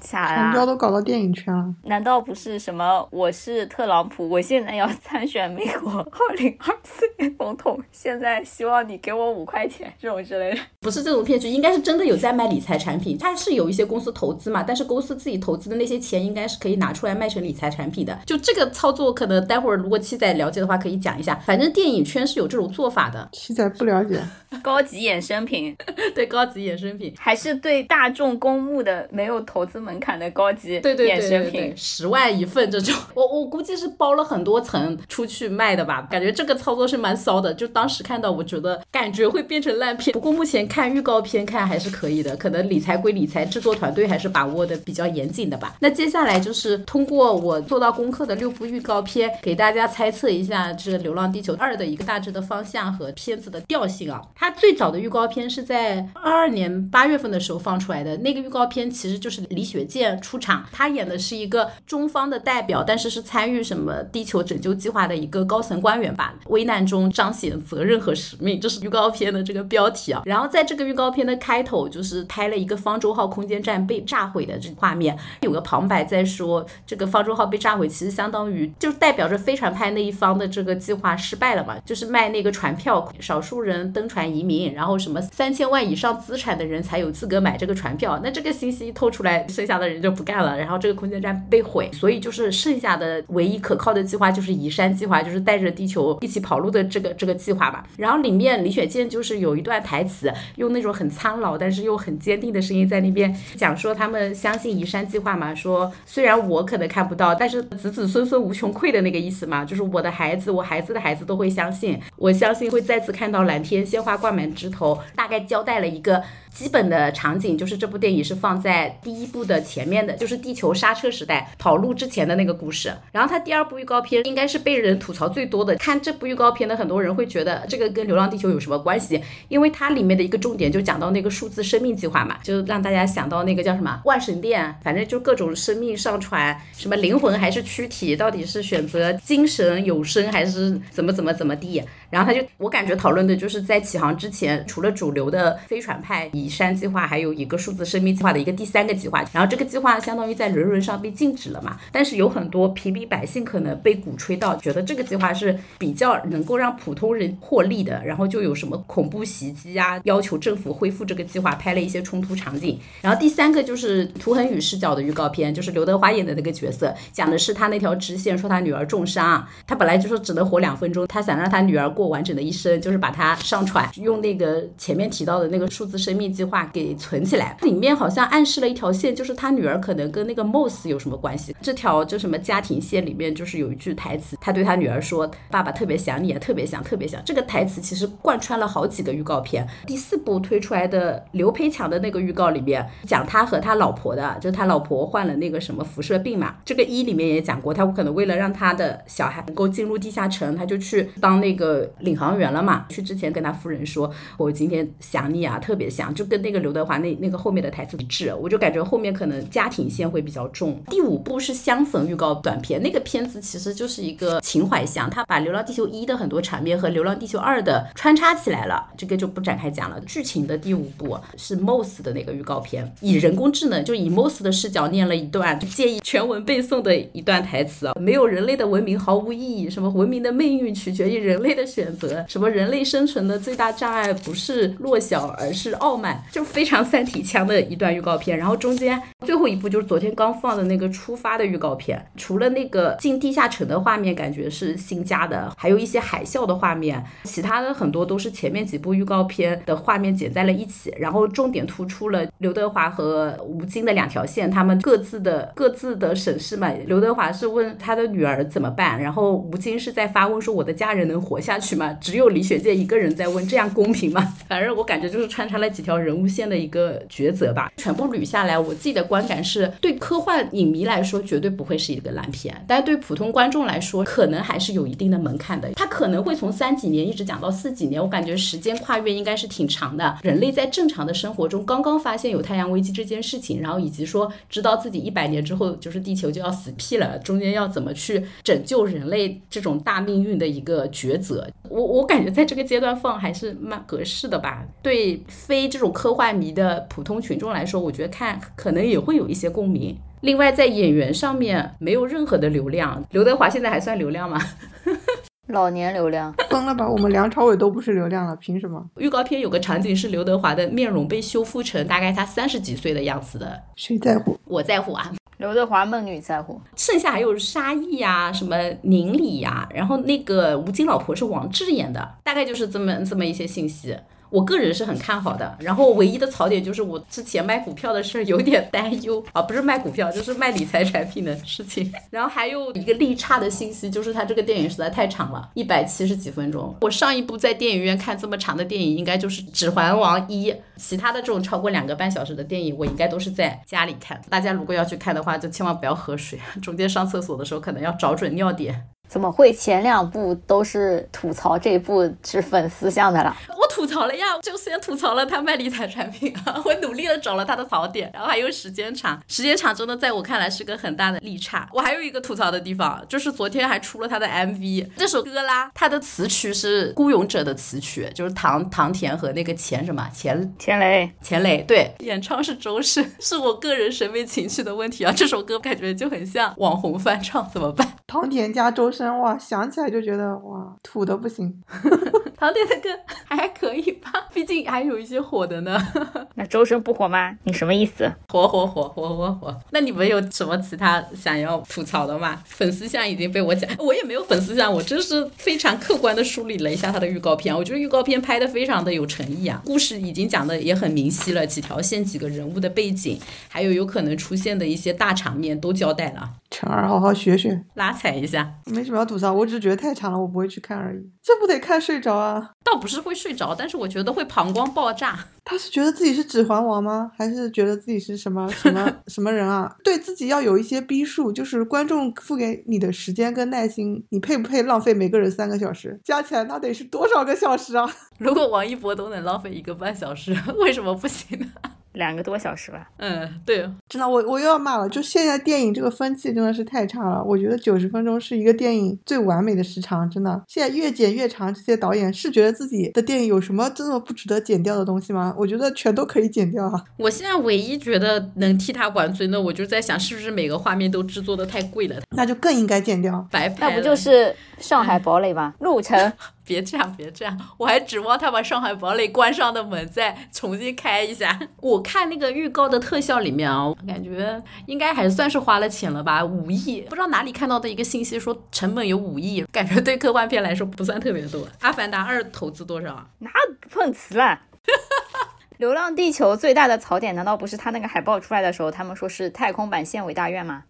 [0.42, 0.66] 成交？
[0.66, 1.74] 都搞到电影圈了。
[1.84, 10.60] 难道不是什么我是特朗普，我现在要参选美国二零二四年总统，现在希望你给我五块钱这种之类的？
[10.80, 13.18] 不是这种骗局，应该是真的有在卖理财产品。
[13.18, 18.18] 它是有一些公司投资嘛，但是公司自己投资的那些钱应该是可以拿出来卖成理财产品的。
[18.26, 21.34] 就这个操作，可能待会儿如果七仔了解的话，可以讲一下。
[21.36, 24.20] 反正电影圈是有这种做法的，七仔不了解，
[24.62, 25.76] 高级衍生品，
[26.14, 27.12] 对高级衍生品。
[27.18, 31.72] 还是对大众公募的没有投资门槛的高级对对对衍生品？
[31.76, 37.52] 十万一份这种，我我估计是包了很多层出去卖的吧，感觉这个操作是蛮骚的。
[37.54, 40.12] 就当时看到，我觉得感觉会变成烂片。
[40.12, 45.76] 不过目前看预告片看还是可以的，可能理财归理财，制作团队还是把握的比较严谨的吧。
[45.80, 54.22] 那接下来就是通过我做到功课的六部预告片，给大家猜测一下这个《流浪地球二》的一个大致的方向和片子的调性啊。
[54.34, 66.34] 它最早的预告片是在二二年八月份的时候放出来的，那个预告片其实就是李雪健出场，他演的是一个中方的代表，但是是参与什么地球拯救计划的一个高层官员吧。
[66.46, 70.22] 危难中彰显责任和使命，这是预告片的这个标题啊。
[70.24, 88.20] 然后在这个预告片的开头，就是拍了一个方舟号空间站被炸毁的这个画面，有个旁白在说，这个方舟号被炸毁，其实相当于就代表着飞船派那一方的这个计划失败了嘛，就是卖那个船票，少数人登船移民，然后什么三千万以上资产的人才有资格买这个船票。
[88.22, 97.86] 那这个信息一透出来，剩下的人就不干了，然后这个空间站被毁，所以就是剩下的唯一可靠的计划就是移山计划，就是带着地球一起跑路的这个这个计划吧。
[97.96, 116.22] 然后里面李雪健就是有一段台词，用那种很苍老但是又很坚定的声音在那边讲说他们相信移山计划嘛，说虽然我可能看不到，但是子子孙孙无穷匮的那个意思嘛，就是我的孩子，我孩子的孩子都会相信，我相信会再次看到蓝天，鲜花挂满枝头，大概交代了一个。
[116.52, 122.92] 基本的场景就是这部电影是放在第一部的前面就是地球刹车时代跑路之前的那个故事。
[123.12, 125.74] 然后它第二部预告片应该是被人吐槽最多的。
[125.76, 129.20] 看这部预告片的很多人会觉得这个跟《流浪地球》有什么关系？
[129.48, 141.82] 因为它里面的一个重点就讲到那个数字生命计划嘛，就让大家想到那个叫什么万神殿，反正就各种生命上传，什么灵魂还是躯体，到底是选择精神永生还是怎么怎么怎么地。
[142.12, 149.24] 然后他就我感觉讨论的就是在启航之前，除了主流的飞船派移山计划，还有一个数字生命计划的一个第三个计划。
[149.32, 158.02] 然后这个计划相当于在人伦上被禁止了嘛，但是有很多平民百姓可能被鼓吹到，觉得这个计划是比较能够让普通人获利的。
[158.04, 162.78] 然后就有什么恐怖袭击啊，要求政府恢复这个计划，拍了一些冲突场景。
[163.00, 177.56] 然后第三个就是涂恒宇视角的预告片，就是刘德华演的那个角色，讲的是他那条支线，说他女儿重伤，他本来就说只能活两分钟，他想让他女儿过完整的一生，就是把它上传，用那个前面提到的那个数字生命计划给存起来。
[177.62, 181.54] 里面好像暗示了一条线，就是他女儿可能跟那个 Moss 有什么关系。
[181.60, 189.66] 这条就什么家庭线里面就是有一句台词，他对他女儿说：“爸爸特别想你，特别想，特别想。”这个台词其实贯穿了好几个预告片。
[189.86, 196.56] 第四部推出来的刘培强的那个预告里面讲他和他老婆的，就他老婆患了那个什么辐射病嘛。
[196.64, 202.86] 这个一里面也讲过，他可能为了让他的小孩能够进入地下城，他就去当那个领航员了嘛。
[202.88, 208.34] 去之前跟他夫人说：“我今天想你啊，特别想。”就跟那个刘德华那那个后面的台词一致。
[208.34, 210.82] 我就感觉后面可能家庭线会比较重。
[210.90, 219.98] 第五部是相逢预告短片，那个片子其实就是一个情怀向，他把《流浪地球一》的很多场面和《流浪地球二》的穿插起来了，这个就不展开讲了。
[220.06, 238.38] 剧情的第五部是 Moss 的那个预告片，以人工智能就以 Moss 的视角念了一段就建议全文背诵的一段台词啊，没有人类的文明毫无意义，什么文明的命运取决于人类的选选择，什么人类生存的最大障碍不是弱小而是傲慢，就非常三体腔的一段预告片。
[238.38, 256.70] 然后中间最后一部就是昨天刚放的那个出发的预告片，除了那个进地下城的画面感觉是新加的，还有一些海啸的画面，其他的很多都是前面几部预告片的画面剪在了一起，然后重点突出了刘德华和吴京的两条线，他们各自的各自的审视嘛。
[256.86, 261.96] 刘德华是问他的女儿怎么办，然后吴京是在发问说我的家人能活下去吗？
[262.00, 264.34] 只有李雪健一个人在问，这样公平吗？
[264.48, 267.72] 反正我感觉就是穿插了几条人物线的一个抉择吧。
[267.76, 275.70] 全部捋下来，我自己的观感是对科幻影迷来说绝对不会是一个烂片，但对普通观众来说可能还是有一定的门槛的。
[275.74, 280.18] 它可能会从三几年一直讲到四几年，我感觉时间跨越应该是挺长的。
[280.22, 291.48] 人类在正常的生活中刚刚发现有太阳危机这件事情，然后以及说知道自己一百年之后就是地球就要死屁了，中间要怎么去拯救人类这种大命运的一个抉择。
[291.68, 294.62] 我我感觉在这个阶段放还是蛮合适的吧。
[294.82, 299.96] 对非这种科幻迷的普通群众来说，我觉得看可能也会有一些共鸣。
[300.20, 304.40] 另外，在演员上面没有任何的流量，刘德华现在还算流量吗？
[305.48, 306.88] 老年流量疯了吧？
[306.88, 308.88] 我们梁朝伟都不是流量了，凭什么？
[308.98, 314.38] 预告片有个场景是刘德华的面容被修复成大概他三十几岁的样子的，谁在乎？
[314.44, 315.12] 我在乎啊。
[315.42, 323.98] 刘德华梦女在乎，剩下还有沙溢呀，什么宁理呀，然后那个吴京老婆是王志演的，大概就是这么这么一些信息。
[324.32, 331.92] 我个人是很看好的，然后唯一的槽点就是我之前卖股票的事儿有点担忧啊，不是卖股票，就是卖理财产品的事情。
[332.08, 336.74] 然后还有一个利差的信息，就是它这个电影实在太长了，一百七十几分钟。
[336.80, 344.18] 我上一部在电影院看这么长的电影，应该就是《指环王一》，其他的这种超过两个半小时的电影，我应该都是在家里看。
[344.30, 348.82] 大家如果要去看的话，就千万不要喝水，中间上厕所的时候可能要找准尿点。
[349.08, 353.36] 怎么会前两部都是吐槽，这部是粉丝向的了？
[353.50, 361.68] 我吐槽了呀，就先吐槽了他卖理财产品啊， 我努力的找了他的槽点，然后还有时间长，时间长真的在我看来是个很大的利差。
[361.72, 377.96] 我还有一个吐槽的地方，就是昨天还出了他的 MV，这首歌啦，它的词曲是孤勇者的词曲，就是唐唐田和那个钱什么钱钱雷钱雷，对，演唱是周深，是我个人审美情趣的问题啊， 这首歌感觉就很像网红翻唱，怎么办？
[378.06, 381.60] 唐田加周深，哇，想起来就觉得哇，土的不行。
[382.42, 382.88] 唐田的歌
[383.24, 385.80] 还可以吧，毕竟还有一些火的呢。
[386.34, 387.38] 那周深不火吗？
[387.44, 388.10] 你什么意思？
[388.30, 389.56] 火火火火火火。
[389.70, 392.42] 那你们有什么其他想要吐槽的吗？
[392.44, 397.56] 粉丝像已经被我讲，我也没有粉丝像，我真是非常客观的梳理了一下他的预告片。
[397.56, 406.28] 我觉得预告片拍的非常的有诚意啊，故事已经讲的也很明晰了，几条线、几个人物的背景，还有有可能出现的一些大场面都交代了。
[406.50, 408.52] 陈儿，好好学学，拉踩一下。
[408.66, 411.08] 没什么要吐槽，我只是觉得太长了，我不会去看而已。
[411.22, 412.31] 这不得看睡着啊？
[412.64, 415.18] 倒不是会睡着，但是我觉得会膀胱爆炸。
[415.44, 417.10] 他是觉得自己是指环王吗？
[417.18, 419.74] 还是觉得自己是什么什么 什么人啊？
[419.82, 426.00] 对自己要有一些逼数，就是观众付给你的时间跟耐心，你配不配浪费每个人三个小时？
[426.04, 427.88] 加起来那得是多少个小时啊？
[428.18, 431.46] 如果王一博都能浪费一个半小时，为什么不行呢？
[431.92, 432.88] 两个多小时吧。
[432.98, 434.88] 嗯，对，真的，我我又要骂了。
[434.88, 437.22] 就现在电影这个分气真的是太差了。
[437.22, 440.42] 我觉得九十分钟是一个电影最完美的时长，真的。
[440.48, 445.34] 现在越剪越长，这些导演是觉得自己的电影有什么这么不值得剪掉的东西吗？
[445.38, 446.84] 我觉得全都可以剪掉啊。
[446.96, 453.26] 我现在唯一觉得能替他挽尊的，我就在想，是不是每个画面都制作的太贵了，那就更应该剪掉。
[453.30, 453.68] 白拍？
[453.68, 455.54] 那不就是上海堡垒吗？
[455.60, 456.12] 路程
[456.46, 461.38] 别这样，别这样，我还指望他把上海堡垒关上的门再重新开一下。
[461.60, 466.80] 我看那个预告的特效里面啊，我感觉应该还算是花了钱了吧，五亿。
[466.82, 471.46] 不知道哪里看到的一个信息说成本有五亿，感觉对科幻片来说不算特别多。
[471.60, 473.06] 阿凡达二投资多少啊？
[473.20, 473.30] 哪
[473.70, 474.40] 碰瓷了？
[475.58, 480.64] 流浪地球最大的槽点难道不是它那个海报出来的时候，他们说是太空版县委大院吗？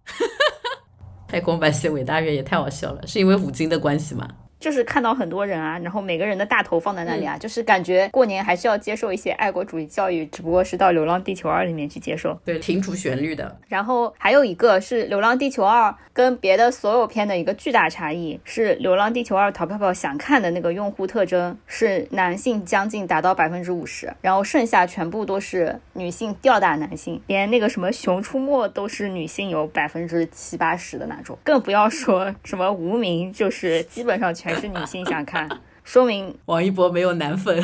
[1.27, 4.27] 太空版县委大院也太好笑了，是因为五金的关系吗？
[4.63, 12.39] 就是看到很多人啊，然后每个人的大头放在那里啊，就是感觉过年还是要接受一些爱国主义教育，只不过是到《流浪地球二》里面去接受。
[12.45, 13.59] 对，挺主旋律的。
[13.67, 35.49] 然后还有一个是《流浪地球二》跟别的所有片的一个巨大差异是，《流浪地球二》淘票票想看的那个用户特征是男性将近达到百分之五十，然后剩下全部都是女性吊打男性，连那个什么《熊出没》都是女性有百分之七八十的那种，更不要说什么无名，就是基本上全是女性想看，
[35.83, 37.61] 说明王一博没有男粉，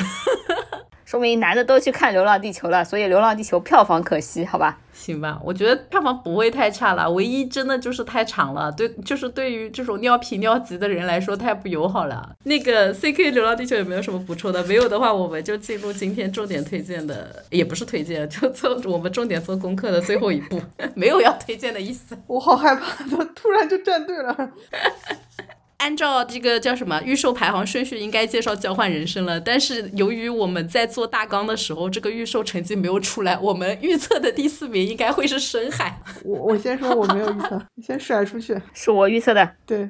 [1.06, 4.78] 说明男的都去看《流浪地球》了，所以《流浪地球》票房可惜，好吧？
[4.94, 12.36] 行吧，我觉得票房不会太差了，唯一真的就是太长了，对，就是对于这种尿频尿急的人来说太不友好了。
[12.44, 14.62] 那个 C K《流浪地球》有没有什么补充的？
[14.66, 20.62] 没有的话，我们就进入今天重点推荐的，也不是推荐，就做我们重点做功课的最后一步，
[20.96, 22.18] 没有要推荐的意思。
[22.28, 24.52] 我好害怕，怎么突然就站队了？
[25.80, 29.40] 按照这个叫什么预售排行顺序，应该介绍《交换人生》了。
[29.40, 36.02] 但是由于我们在做大纲的时候，这个预售成绩没有出来，我们预测的第四名应该会是深海。
[36.24, 38.56] 我我先说我没有预测，你先甩出去。
[38.74, 39.90] 是我预测的，对，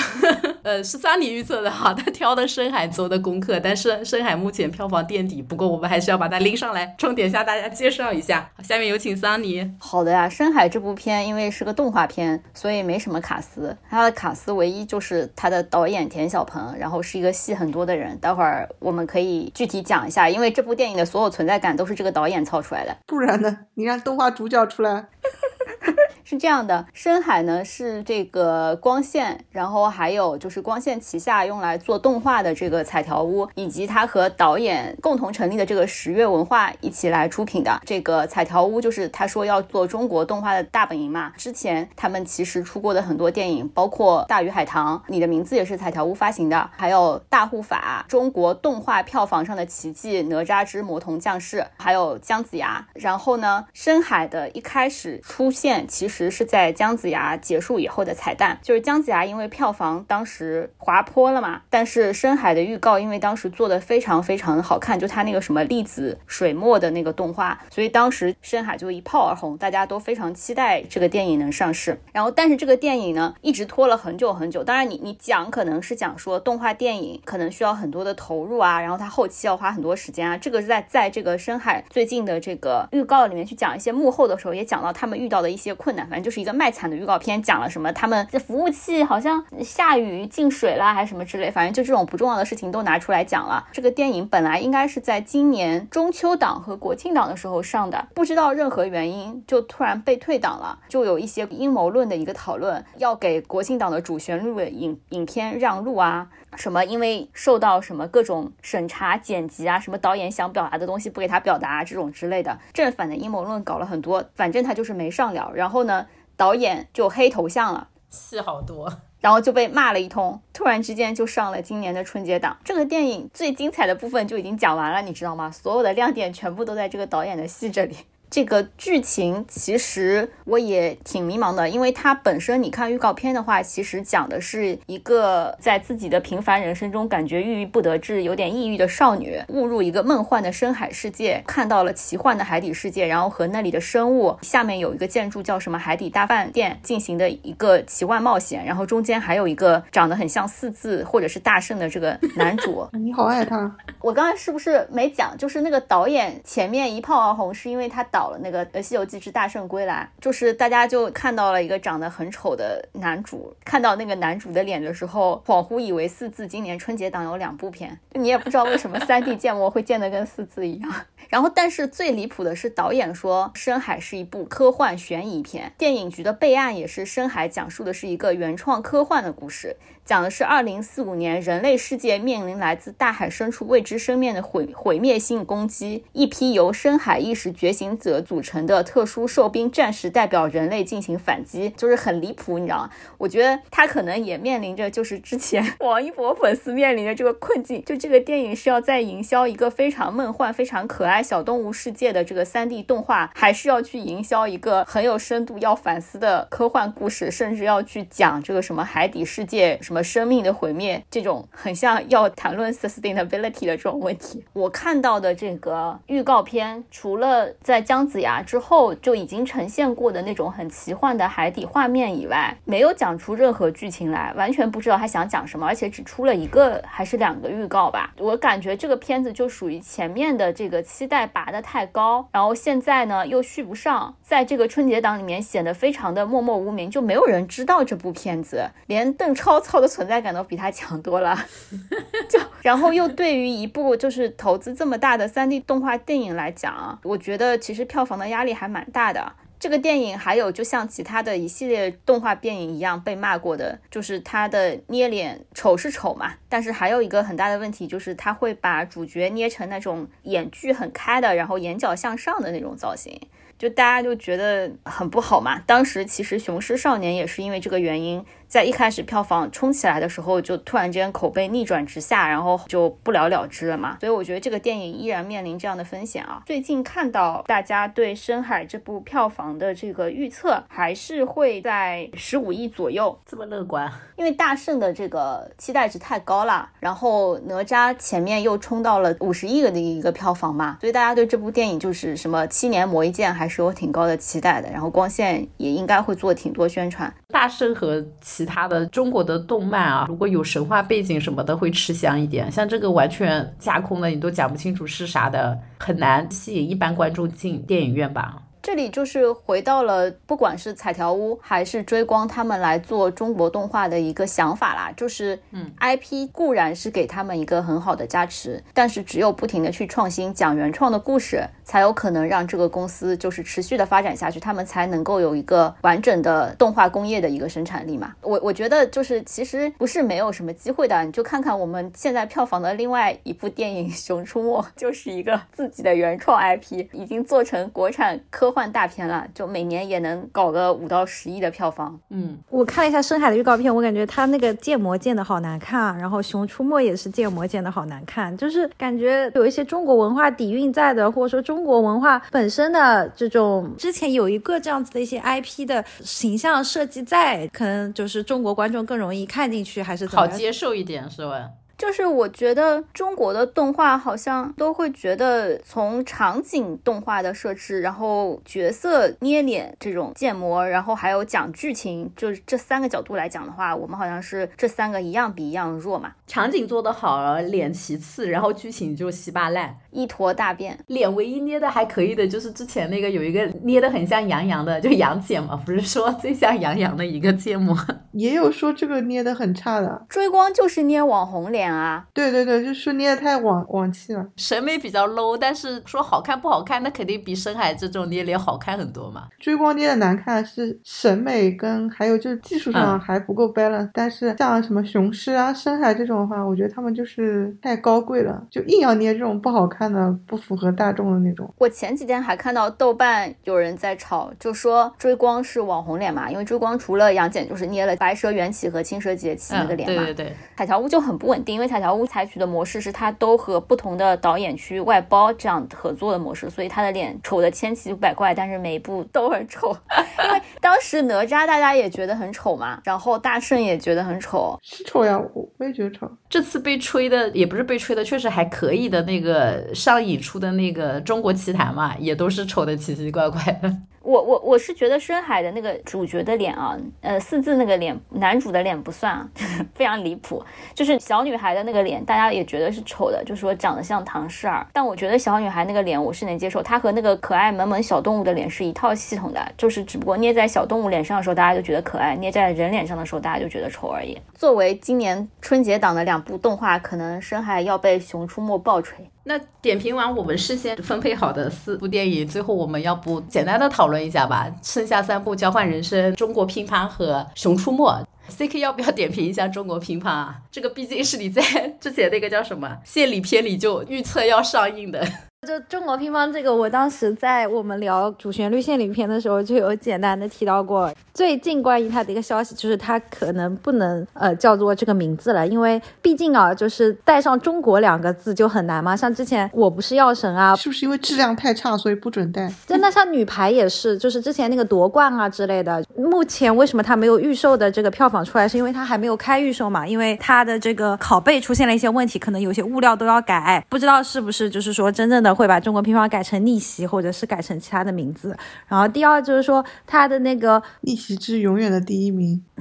[0.64, 8.50] 呃，是桑尼预测的哈， 他挑的深海做的功课，但是深海目前票房垫底，不过我们还是要把它拎上来，重点向大家介绍一下。
[8.62, 9.70] 下面有请桑尼。
[9.78, 13.76] 好的呀，《深海》这部片因为是个动画片，所以没什么卡司。
[13.90, 18.16] 它的卡司唯一就是它的导演田小鹏，然后是一个戏很多的人。
[18.18, 22.96] 待会儿我们可以具体讲一下，因为这部电影的所有存在感都是这个导演操出来的。
[23.06, 23.58] 不然呢？
[23.74, 25.08] 你让动画主角出来，
[26.34, 41.32] 是这样的，深海呢是这个光线，然后还有就是光线旗下用来做动画的这个彩条屋，以及他和导演共同成立的这个十月文化一起来出品的这个彩条屋，就是他说要做中国动画的大本营嘛。
[41.36, 52.84] 之前他们其实出过的很多电影，包括《大鱼海棠》，你的名字也是彩条屋发行的，还有《大护法》，中国动画票房上的奇迹，《哪吒之魔童降世》，还有姜子牙。
[52.94, 72.00] 然后呢，深海的一开始出现其实是在姜子牙结束以后的彩蛋，就是姜子牙因为票房当时滑坡了嘛，但是深海的预告因为当时做的非常非常的好看，就他那个什么粒子水墨的那个动画，所以当时深海就一炮而红，大家都非常期待这个电影能上市。
[72.12, 74.62] 然后，但是这个电影呢，一直拖了很久很久。
[74.62, 80.36] 当然你，你讲可能是讲说动画电影可能需要很多的投入啊，然后它后期要花很多时间啊。
[80.36, 86.03] 这个是在在这个深海最近的这个预告里面去讲一些幕后的时候，也讲到他们遇到的一些困难。
[86.08, 93.66] 反正就是一个卖惨的预告片，讲了什么他们这服务器好像下雨进水啦，还是什么之类，反正就这种不重要的事情都拿出来讲了。
[93.72, 115.52] 这个电影本来应该是在今年中秋档和国庆档的时候上的，不知道任何原因就突然被退档了，就有一些阴谋论的一个讨论，要给国庆档的主旋律影影片让路啊，什么因为受到什么各种审查剪辑啊，什么导演想表达的东西不给他表达这种之类的正反的阴谋论搞了很多，反正他就是没上了。
[115.54, 117.88] 然后呢，导演就黑头像了。
[118.10, 122.56] 戏好多，然后就被骂了一通，突然之间就上了今年的春节档。
[122.62, 125.50] 这个电影最精彩的部分就已经讲完了，你知道吗？
[125.50, 127.96] 所有的亮点全部都在这个导演的戏这里。
[128.34, 152.84] 这个剧情其实我也挺迷茫的，因为它本身你看预告片的话，其实讲的是一个在自己的平凡人生中感觉郁郁不得志、有点抑郁的少女，误入一个梦幻的深海世界，看到了奇幻的海底世界，然后和那里的生物，下面有一个建筑叫什么海底大饭店进行的一个奇幻冒险，然后中间还有一个长得很像四字或者是大圣的这个男主。
[152.98, 155.38] 你好爱他，我刚才是不是没讲？
[155.38, 170.90] 就是那个导演前面一炮而红，是因为他导好了那个《西游记之大圣归来》，就是大家就看到了一个长得很丑的男主，看到那个男主的脸的时候，恍惚以为四字今年春节档有两部片，你也不知道为什么三 D 建模会建的跟四字一样。
[171.28, 179.76] 然后，但是最离谱的是，导演说《深海》是一部科幻悬疑片，电影局的备案也是《深海》讲述的是一个原创科幻的故事。
[180.04, 192.90] 讲的是二零四五年，人类世界面临来自大海深处未知生命的毁毁灭性攻击，一批由深海意识觉醒者组成的特殊兽兵战士代表人类进行反击，就是很离谱，你知道吗？
[193.16, 209.78] 我觉得他可能也面临着就是之前 王一博粉丝面临的这个困境，就这个电影是要在营销一个非常梦幻、非常可爱小动物世界的这个三 D 动画，还是要去营销一个很有深度、要反思的科幻故事，甚至要去讲这个什么海底世界。
[209.80, 214.44] 什么生命的毁灭，这种很像要谈论 sustainability 的这种问题。
[214.52, 228.12] 我看到的这个预告片，除了在姜子牙之后就已经呈现过的那种很奇幻的海底画面以外，没有讲出任何剧情来，完全不知道他想讲什么，而且只出了一个还是两个预告吧。
[228.18, 239.88] 我感觉这个片子就属于前面的这个期期待拔得太高，然后现在呢又续不上，在这个春节档里面显得非常的默默无名，就没有人知道这部片子，连邓超操的。
[239.94, 241.38] 存在感都比他强多了，
[242.28, 249.34] 就然后又对于一部就是投资这么大的三 D 动画电影来讲，我觉得其实票房的压力还蛮大的。
[249.64, 263.18] 这个电影还有就像其他的一系列动画电影一样被骂过的，就是他的捏脸丑是丑嘛，但是还有一个很大的问题就是他会把主角捏成那种眼距很开的，然后眼角向上的那种造型。
[263.56, 265.58] 就大家就觉得很不好嘛。
[265.64, 268.22] 当时其实《雄狮少年》也是因为这个原因，
[268.54, 273.96] 在一开始票房冲起来的时候，就突然间口碑逆转直下，然后就不了了之了嘛。
[274.00, 276.42] 所以我觉得这个电影依然面临这样的风险啊。
[276.46, 283.90] 最近看到大家对《深海》这部票房的这个预测，还是会在十五亿左右，这么乐观？
[284.16, 293.44] 因为大圣的这个期待值太高了，然后哪吒前面又冲到了五十亿的一个票房嘛，所以大家对这部电影就是什么七年磨一剑还。
[293.44, 297.12] 还是有挺高的期待的，然后光线也应该会做挺多宣传。
[297.28, 302.52] 大圣和其其他的中国的动漫啊，如果有神话背景什么的，会吃香一点。
[302.52, 308.42] 像这个完全架空的，你都讲不清楚是啥的，很难吸引一般观众进电影院吧。
[308.64, 328.14] 这里就是回到了，不管是彩条屋还是追光，他们来做中国动画的一个想法啦，就是，嗯，IP 固然是给他们一个很好的加持，但是只有不停的去创新，讲原创的故事，才有可能让这个公司就是持续的发展下去，他们才能够有一个完整的动画工业的一个生产力嘛。
[328.22, 338.53] 我我觉得就是其实不是没有什么机会的，你就看看我们现在票房的另外一部电影《熊出没》，就是一个自己的原创 IP，已经做成国产科。
[338.54, 341.98] 换大片了，就每年也能搞个五到十亿的票房。
[342.10, 361.50] 嗯，我看了一下深海的预告片，我感觉他那个建模建的好难看啊，然后熊出没也是建模建的好难看，就是感觉有一些中国文化底蕴在的，或者说中国文化本身的这种之前有一个这样子的一些 IP 的形象设计在，可能就是中国观众更容易看进去，还是好接受一点，是吧？
[361.76, 376.12] 就是我觉得中国的动画好像都会觉得从场景动画的设置，然后角色捏脸这种建模，然后还有讲剧情，就是这三个角度来讲的话，我们好像是这三个一样比一样弱嘛。
[376.26, 380.78] 场景做得好，脸其次，然后剧情就稀巴烂，一坨大便。
[380.88, 387.76] 脸唯一捏的还可以的就是之前那个有一个捏的很像杨洋的，就杨戬嘛，不是说 最像杨洋的一个芥末，
[388.12, 390.04] 也有说这个捏的很差的。
[390.08, 391.64] 追光就是捏网红脸。
[391.72, 395.36] 啊，对对对，就是捏的太网网气了，审美比较 low。
[395.36, 399.28] 但是说好看不好看，那肯定比深海这种捏脸好看很多嘛。
[399.38, 403.90] 追光捏的难看是审美跟还有就是技术上还不够 balance。
[403.92, 411.52] 但是像什么雄狮啊、深海这种的话，我觉得他们就是太高贵了，就硬要捏这种不好看的、不符合大众的那种。
[411.58, 420.04] 我前几天还看到豆瓣有人在吵，就说追光是网红脸嘛，因为追光除了杨戬就是捏了白蛇缘起和青蛇劫起那个脸嘛。
[420.04, 421.54] 对对对，彩条屋就很不稳定。
[421.54, 429.68] 因为彩条屋采取的模式是它都和不同的导演去外包这样合作的模式，所以他的脸丑的千奇百怪，但是每一部都很丑。
[430.24, 436.10] 因为当时哪吒大家也觉得很丑嘛，然后大圣也觉得很丑，是丑呀，我我也觉得丑。
[436.28, 443.76] 这次被吹的也不是被吹的，确实还可以的那个上影出的那个中国奇谭嘛，也都是丑的奇奇怪怪的。
[444.04, 449.28] 我我我是觉得深海的那个主角的脸啊，呃，四字那个脸，男主的脸不算啊，
[449.74, 450.42] 非常离谱。
[450.74, 454.66] 就是小女孩的那个脸，大家也觉得是丑的，就说长得像唐诗儿。
[454.72, 464.18] 但我觉得小女孩那个脸我是能接受，她和那个可爱萌萌小动物的脸是一套系统的，就是只不过捏在小动物脸上的时候，大家就觉得可爱；捏在人脸上的时候，大家就觉得丑而已。
[464.34, 469.08] 作为今年春节档的两部动画，可能深海要被《熊出没》爆锤。
[469.26, 474.52] 那点评完我们事先分配好的四部电影，最后我们要不简单的讨论问一下吧？
[474.60, 477.88] 剩下三部《交换人生》《中国乒乓》和《熊出没》
[478.28, 480.36] ，CK 要不要点评一下《中国乒乓》啊？
[480.50, 481.40] 这个毕竟是你在
[481.80, 485.06] 之前那个叫什么献礼片里就预测要上映的。
[485.44, 490.90] 就中国乒乓这个，我当时在我们聊主旋律献礼片的时候，就有简单的提到过。
[491.12, 498.96] 最近关于它的一个消息，就是它可能不能呃叫做这个名字了，因为毕竟啊，就是带上“中国”两个字就很难嘛。
[498.96, 502.52] 像之前我不是药神啊，是不是因为质量太差，所以不准带？
[502.66, 505.84] 真的，像女排也是，就是之前那个夺冠啊之类的。
[505.96, 509.86] 目前为什么它没有预售的这个票房出来，是因为它还没有开预售嘛？
[509.86, 518.36] 因为它的这个拷贝出现了一些问题，可能有些物料都要改，不知道是不是就是说真正的会把中国乒乓改成逆袭，或者是改成其他的名字。
[518.68, 522.42] 然后第二就是说他的那个逆袭之永远的第一名。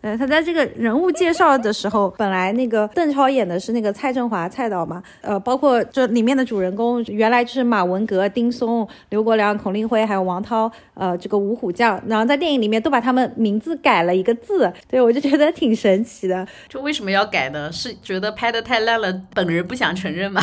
[0.00, 16.46] 呃，他在这个人物介绍的时候，本来那个邓超演的是那个蔡振华蔡导嘛，呃，包括这里面的主人公原来就是马文革、丁松、刘国梁、孔令辉，还有王涛，呃，这个五虎将，然后在电影里面都把他们名字改了一个字，对我就觉得挺神奇的。
[16.68, 17.70] 就为什么要改呢？
[17.70, 20.42] 是觉得拍的太烂了，本人不想承认吗？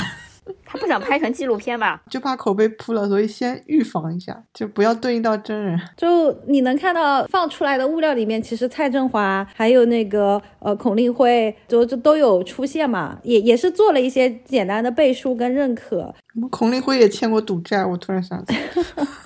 [0.65, 2.01] 他不想拍成纪录片吧？
[2.09, 5.79] 就怕口碑扑了，所以先预防一下，就不要对应到真人。
[5.97, 16.13] 就你能看到放出来的物料里面，其实蔡振华还有那个呃孔令辉，就就都有出现嘛，也也是做了一些简单的背书跟认可。
[16.51, 18.53] 孔令辉也欠过赌债，我突然想起。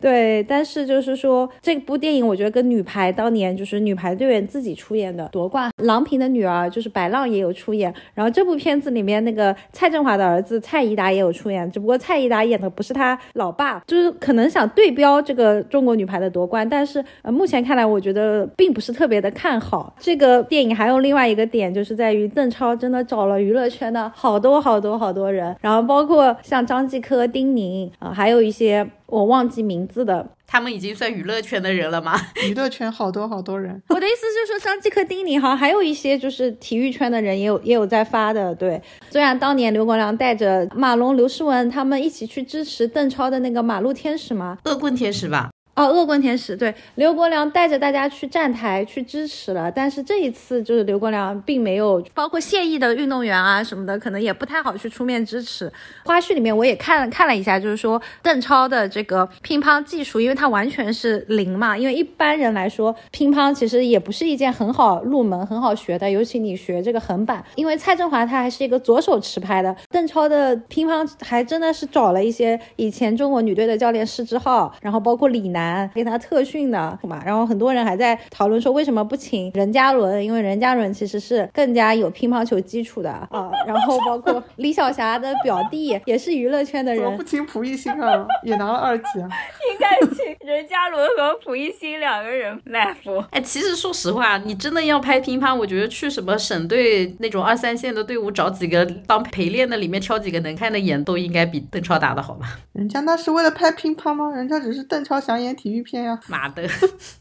[0.00, 7.92] 对，但是就是说，这部电影我觉得跟女排当年就是女排队员自己出演的夺冠，郎平的女儿就是白浪也有出演。
[8.14, 16.66] 然后这部片子里面那个蔡振华的儿子蔡宜达也有出演，只不过蔡宜达演的不是他老爸，就是可能想对标这个中国女排的夺冠。
[16.68, 20.74] 但是呃，目前看来，我觉得并不是特别的看好这个电影。
[20.74, 28.86] 还有另外一个点，就是在于邓超真的找了娱乐圈的好多好多好多人，然后包括像张继科、丁宁啊，还有一些。
[29.10, 32.18] 我忘记名字的，他们已经算娱乐圈的人了吗？
[32.48, 33.82] 娱乐圈好多好多人。
[33.88, 38.54] 我的意思就是说，张继科、丁宁，好像还有一些就是体育圈的人也有也有在发的。
[38.54, 38.80] 对，
[39.10, 45.49] 虽然当年刘国梁带着马龙、刘诗雯他们一起去支持邓超的那个马路天使嘛，恶棍天使吧。
[45.76, 55.72] 哦，恶棍天使对刘国梁带着大家去站台去支持了，但是这一次就是刘国梁并没有，包括现役的运动员啊什么的，可能也不太好去出面支持。
[56.04, 75.59] 花絮里面我也看了看了一下，就是说邓超的这个乒乓技术，因为他完全是零嘛，因为一般人来说乒乓其实也不是一件很好入门、很好学的，尤其你学这个横板，因为蔡振华他还是一个左手持拍的，邓超的乒乓还真的是找了一些以前中国女队的教练施之浩，然后包括李楠。
[75.94, 83.50] 给他特训的嘛，然后很多人还在讨论说为什么不请任嘉伦，因为任嘉伦其实是更加有乒乓球基础的啊。
[83.66, 88.26] 然后包括李晓霞的表弟也是娱乐圈的人，怎么不请蒲熠星啊？
[88.42, 89.28] 也拿了二级啊？
[89.70, 93.22] 应该请任嘉伦和蒲熠星两个人来服。
[93.30, 102.46] 哎，其实说实话，你真的要拍乒乓，我觉得去什么省队那种二三线的队伍找几个当陪练的，里面挑几个能看的演，都应该比邓超打的好吧？
[102.72, 104.30] 人家那是为了拍乒乓吗？
[104.34, 105.49] 人家只是邓超想演。
[105.54, 106.68] 体育片呀，妈的，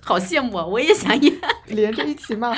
[0.01, 0.65] 好羡慕啊！
[0.65, 1.33] 我也想演，
[1.67, 2.55] 连着一起骂。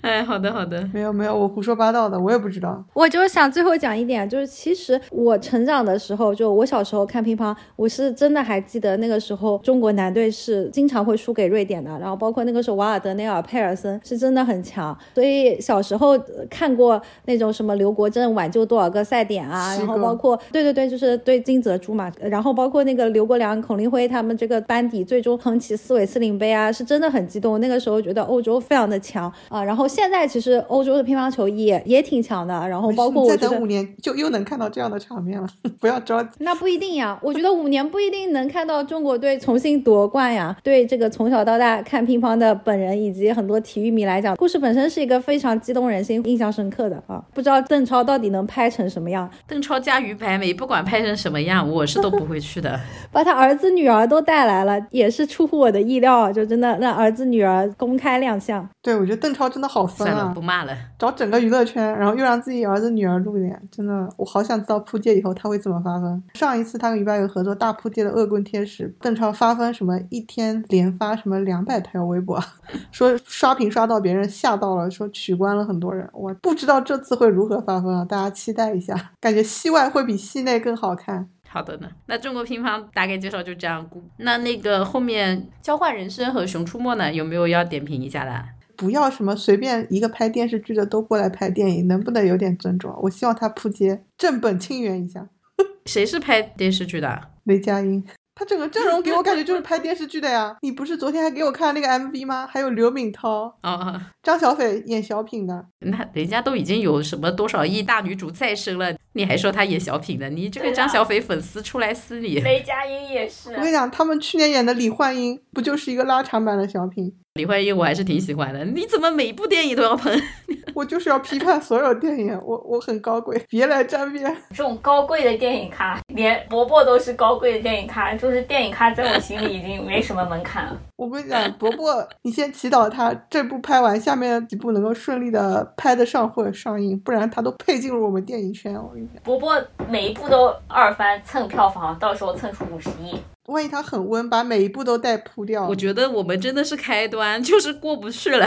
[0.00, 2.82] 哎，好的好的，没有没有，我胡说八道的，我也不知道。
[2.94, 16.16] 我就是想最后讲一点，就是其实我成长的时候，就我小时候看乒乓，我是真的还记得那个时候中国男队是经常会输给瑞典的，然后包括那个时候瓦尔德内尔、佩尔森是真的很强，所以小时候
[16.48, 27.60] 看过那种什么刘国珍挽救多少个赛点啊，然后包括对对对，就是对金泽洙嘛，然后包括那个刘国梁、孔令辉他们这个班底最终捧起四韦斯林杯啊，是真的很激动。
[27.60, 29.87] 那个时候觉得欧洲非常的强啊，然后。
[29.88, 35.48] 现在其实欧洲的乒乓球也也挺强的，然后包括我再等五年就又能看到这样的场面了，
[35.80, 36.30] 不要着急。
[36.38, 40.54] 那不一定呀，我觉得五年不一定能看到中国队重新夺冠呀。
[40.62, 47.22] 对这个从小到大看乒乓的本人以及很多体育迷来讲，故事本身是一个非常激动人心、印象深刻的啊。
[47.32, 49.28] 不知道邓超到底能拍成什么样？
[49.46, 52.78] 邓超加于白眉，不管拍成什么样，我是都不会去的。
[53.10, 58.68] 把他儿子女儿都带来了，也是出乎我的意料，就真的让儿子女儿公开亮相。
[58.82, 60.76] 对，我觉得邓超真的好分算了，啊不，骂了。
[60.98, 66.22] 找整个娱乐圈，然后又让自己儿子女儿露脸，真的，我好想知道扑街以后他会怎么发疯。
[66.34, 72.42] 上一次他跟于白有合作大扑街的《恶棍天使》，邓超发疯什么一天连发什么两百条微博，
[72.92, 76.08] 说刷屏刷到别人吓到了，说取关了很多人。
[76.12, 81.28] 我不知道这次会如何发疯啊，大家期待一下，感觉戏外会比戏内更好看。
[81.50, 83.88] 好的呢，那中国乒乓大概介绍就这样。
[84.18, 88.44] 那那个后面交换人生和熊出没呢，有没有要点评一下的？
[88.78, 92.96] 不要什么随便一个拍电视剧的都过来拍电影，能不能有点尊重啊？
[93.02, 95.28] 我希望他扑街，正本清源一下。
[95.84, 97.20] 谁是拍电视剧的？
[97.42, 98.04] 雷佳音，
[98.36, 100.56] 他整个阵容给我感觉就是拍电视剧的呀。
[100.62, 102.46] 你不是昨天还给我看那个 MV 吗？
[102.46, 110.30] 还有刘敏涛、哦， 张小斐演小品的，那人家都已经有什么多少亿大女主再生了，你还说她演小品的？
[110.30, 112.38] 你这个张小斐粉丝出来撕你！
[112.38, 117.12] 雷佳音也是我跟你讲，他们去年演的李焕英不就是一个拉长版的小品？
[117.38, 120.20] 李焕英我还是挺喜欢的，你怎么每部电影都要喷？
[120.74, 124.24] 我就是要批判所有电影，我我很高贵，别来沾边。
[124.50, 130.76] 这种高贵的电影咖，连伯伯都是高贵的电影咖，就是电影咖在我心里已经没什么门槛了。
[130.96, 138.74] 我跟你讲，伯伯，你先祈祷他这部拍完，下面几部能够顺利的拍得上或者上映，不然他都配进入我们电影圈。
[138.74, 139.56] 我跟你讲，伯伯
[139.88, 143.16] 每一部都二番蹭票房，到时候蹭出五十亿。
[143.48, 148.46] 万一他很温，把每一步都带扑掉我，觉得我们真的是开端，就是过不去了。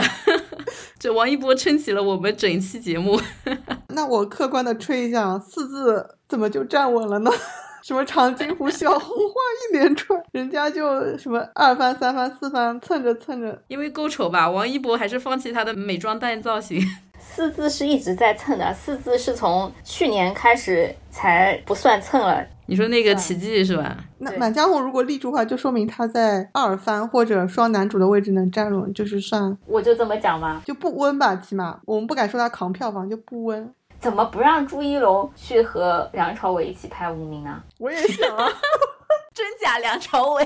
[0.98, 3.20] 这王一博撑起了我们整期节目。
[3.88, 7.30] 那我客观的吹一下，四字怎么就站稳了呢？
[7.82, 9.34] 什么长津湖、小红花
[9.72, 16.80] 一连串，人家就什么二番、三番、四番蹭着蹭着，因为够丑吧，王一博还是放弃他的美妆蛋造型。
[17.18, 22.44] 四字是一直在蹭的，四字是从去年开始才不算蹭了。
[22.66, 23.96] 你说那个奇迹是吧？
[23.96, 33.74] 对那满江红如果立住的话，就说明他在二番或者双男主的位置能站稳，就是算我就这么讲吧，就不温吧，起码我们不敢说他扛票房，就不温。
[33.98, 37.62] 怎么不让朱一龙去和梁朝伟一起拍《无名》呢？
[37.78, 38.48] 我也想啊，
[39.34, 40.44] 真假梁朝伟？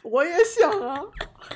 [0.04, 1.00] 我也想啊，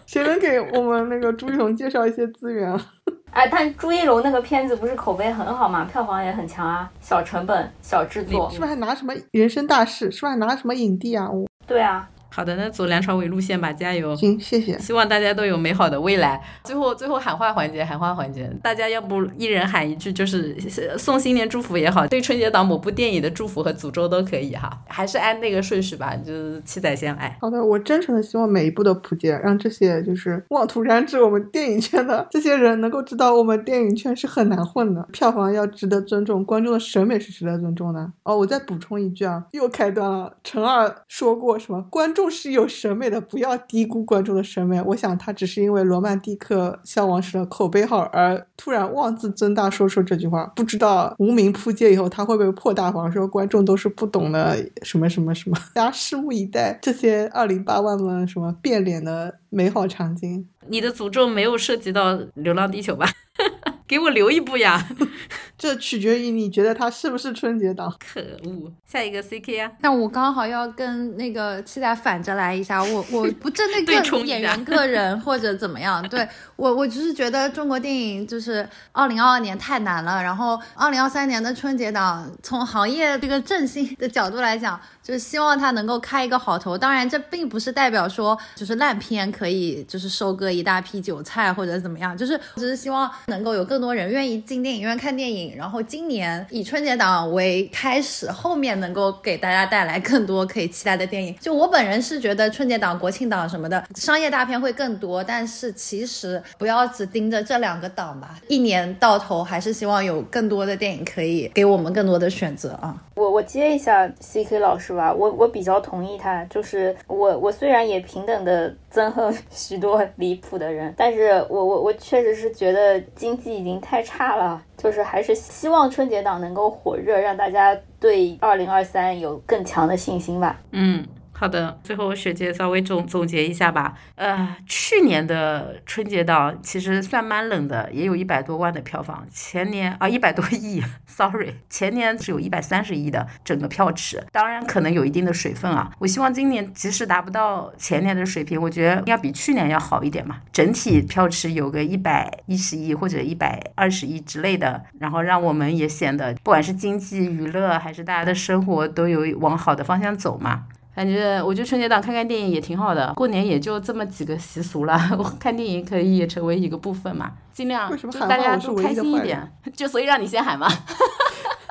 [0.06, 2.86] 谁能给我们那个朱一龙介绍一些资源啊？
[3.32, 8.58] 哎，但朱一龙那个片子不是口碑很好嘛，票房也很强啊，小成本、小制作是。
[8.58, 10.10] 不是还拿什么人生大事？
[10.10, 11.30] 是不是还拿什么影帝啊？
[11.30, 14.16] 我对啊，好的，那走梁朝伟路线吧，加油！
[14.16, 14.78] 行，谢谢。
[14.78, 16.42] 希望大家都有美好的未来。
[16.64, 20.56] 最后，最后喊话环节，喊话环节，大家要不一人喊一句，就是
[20.88, 27.36] 呃送新年祝福也好，对春节档某部电影的祝福和诅咒都可以哈，还是按那个顺序吧，就是七仔先来。
[27.40, 38.10] 好的，我真诚的希望每一部都普及，让这些就是妄图染指我们电影圈的这些人能够知道，我们电影圈是很难混的，票房要值得尊重，观众的审美是值得尊重的。
[38.22, 40.34] 哦，我再补充一句啊，又开端了。
[40.42, 41.82] 陈二说过什么？
[41.90, 44.80] 观众是有审美的，不要低估观众的审美。
[44.82, 60.48] 我想他只是因为《罗曼蒂克消亡史》的口碑好而突然妄自尊大说出这句话，不知道无名扑街以后他会不会破大防，说观众都是不懂的什么什么什么，大家拭目以待这些二零八万们什么变脸的美好场景。
[60.68, 63.06] 你的诅咒没有涉及到《流浪地球》吧？
[63.86, 64.88] 给我留一部呀！
[65.58, 67.94] 这取决于你觉得它是不是春节档。
[67.98, 76.26] 可恶，下一个 CK 啊，那我刚好要跟那个期待反着来一下，我我不针对个演员个人或者怎么样，对
[76.56, 86.78] 我我只是觉得中国电影就是二零二二年太难了，然后二零二三年的春节档从行业这个振兴的角度来讲，就是希望它能够开一个好头。
[86.78, 101.34] 当然，这并不是代表说就是烂片可以就是收割一大批韭菜或者怎么样，就是只是希望能够有更多人愿意进电影院看电影，然后今年以春节档为开始，后面能够给大家带来更多可以期待的电影。
[101.40, 112.94] 就我本人是觉得春节档、国庆档什么的商业大片会更多，但是其实不要只盯着这两个档吧，一年到头还是希望有更多的电影可以给我们更多的选择啊。
[113.16, 130.60] 我我接一下 C K 老师吧，我我比较同意他，就是我我虽然也平等的憎恨 许多离谱的人，但是我我我确实是觉得经济已经太差了，就是还是希望春节档能够火热，让大家对二零二三有更强的信心吧。
[130.70, 131.06] 嗯。
[131.42, 133.98] 好的，最后学姐稍微总总结一下吧。
[134.14, 139.26] 呃，去年的春节档其实算蛮冷的，也有一百多万的票房。
[139.28, 145.90] 前年啊，一百多亿， sorry，前年是有一百三十亿的整个票池，当然可能有一定的水分啊。
[145.98, 150.36] 我希望今年即使达不到前年的水平，我觉得要比去年要好一点嘛。
[150.52, 160.66] 整体票池有个一百一十亿或者一百二十亿之类的，然后让我们也显得不管是经济、娱乐还是大家的生活都有往好的方向走嘛。
[160.94, 170.68] 反正我觉得春节档看看电影也挺好的，过年也就这么几个习俗了， 我看电影可以也成为一个部分嘛，尽量就大家都开心一点，就所以让你先喊嘛，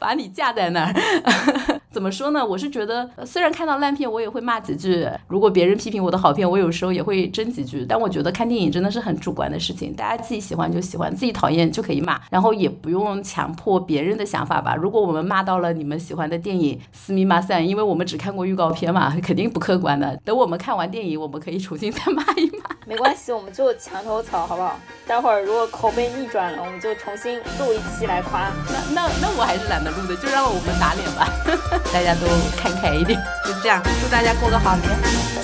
[0.00, 0.94] 把你架在那儿。
[1.90, 2.44] 怎么说呢？
[2.44, 7.84] 我是觉得，虽然看到烂片，我也会骂几句；如果别人批评我的好片，我有时候也会争几句。
[7.88, 14.76] 但我觉得看电影真的是很主观的事情，大家自己喜欢就喜欢，自己讨厌就可以骂，然后也不用强迫别人的想法吧。
[14.76, 20.16] 如果我们骂到了你们喜欢的电影，私密马散，因为我们只看过预告片嘛，肯定不客观的。
[20.24, 22.77] 等我们看完电影，我们可以重新再骂一骂。
[22.88, 24.80] 没关系，我们就墙头草，好不好？
[25.06, 28.50] 待会儿如果口碑逆转了，我们就重新录一期来夸。
[28.66, 31.28] 那那那我还是懒得录的，就让我们打脸吧，
[31.92, 32.26] 大家都
[32.56, 34.88] 看开一点，就这样，祝大家过个好年，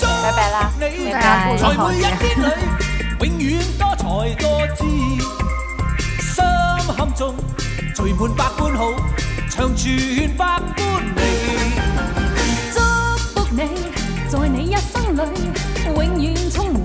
[0.01, 1.55] 拜拜啦，你拜拜。
[1.55, 2.49] 在每一天裏，
[3.19, 4.03] 永遠多才
[4.41, 4.83] 多姿，
[6.19, 6.43] 心
[6.97, 7.35] 坎中
[7.95, 8.91] 聚滿百般好，
[9.51, 11.21] 長存百般美。
[12.73, 12.79] 祝
[13.39, 13.69] 福你，
[14.31, 15.19] 在你一生里
[15.85, 16.84] 永遠充滿歡喜，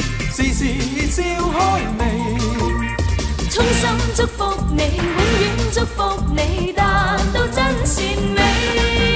[0.33, 0.63] 时时
[1.11, 1.21] 笑
[1.51, 2.37] 开眉。
[3.49, 8.01] 衷心祝福你，永远祝福你，达到真善
[8.33, 9.10] 美。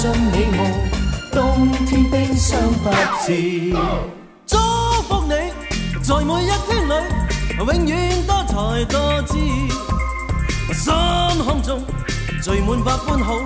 [0.00, 0.58] 爛，心中美夢，
[1.30, 2.90] 冬天冰霜不
[3.26, 3.74] 至。
[4.46, 4.56] 祝
[5.02, 5.52] 福你，
[6.02, 6.94] 在每一天裏，
[7.58, 9.36] 永遠多才多姿，
[10.72, 10.92] 心
[11.44, 11.84] 坎中
[12.42, 13.38] 聚滿百般好，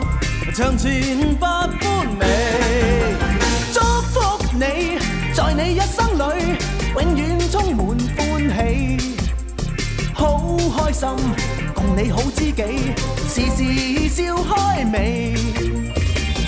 [0.55, 2.25] 長存百般美。
[3.73, 4.99] 祝福你，
[5.35, 6.57] 在你一生裏
[6.95, 9.17] 永遠充滿歡喜，
[10.15, 10.41] 好
[10.79, 11.09] 開心，
[11.75, 12.95] 共你好知己，
[13.29, 15.35] 時時笑開眉。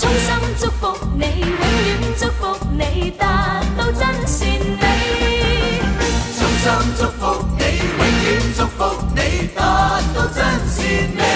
[0.00, 4.48] 衷心祝福你永远祝福你达到真善
[4.80, 5.78] 美。
[6.38, 7.64] 衷心祝福你
[7.98, 11.29] 永远祝福你达到真善美。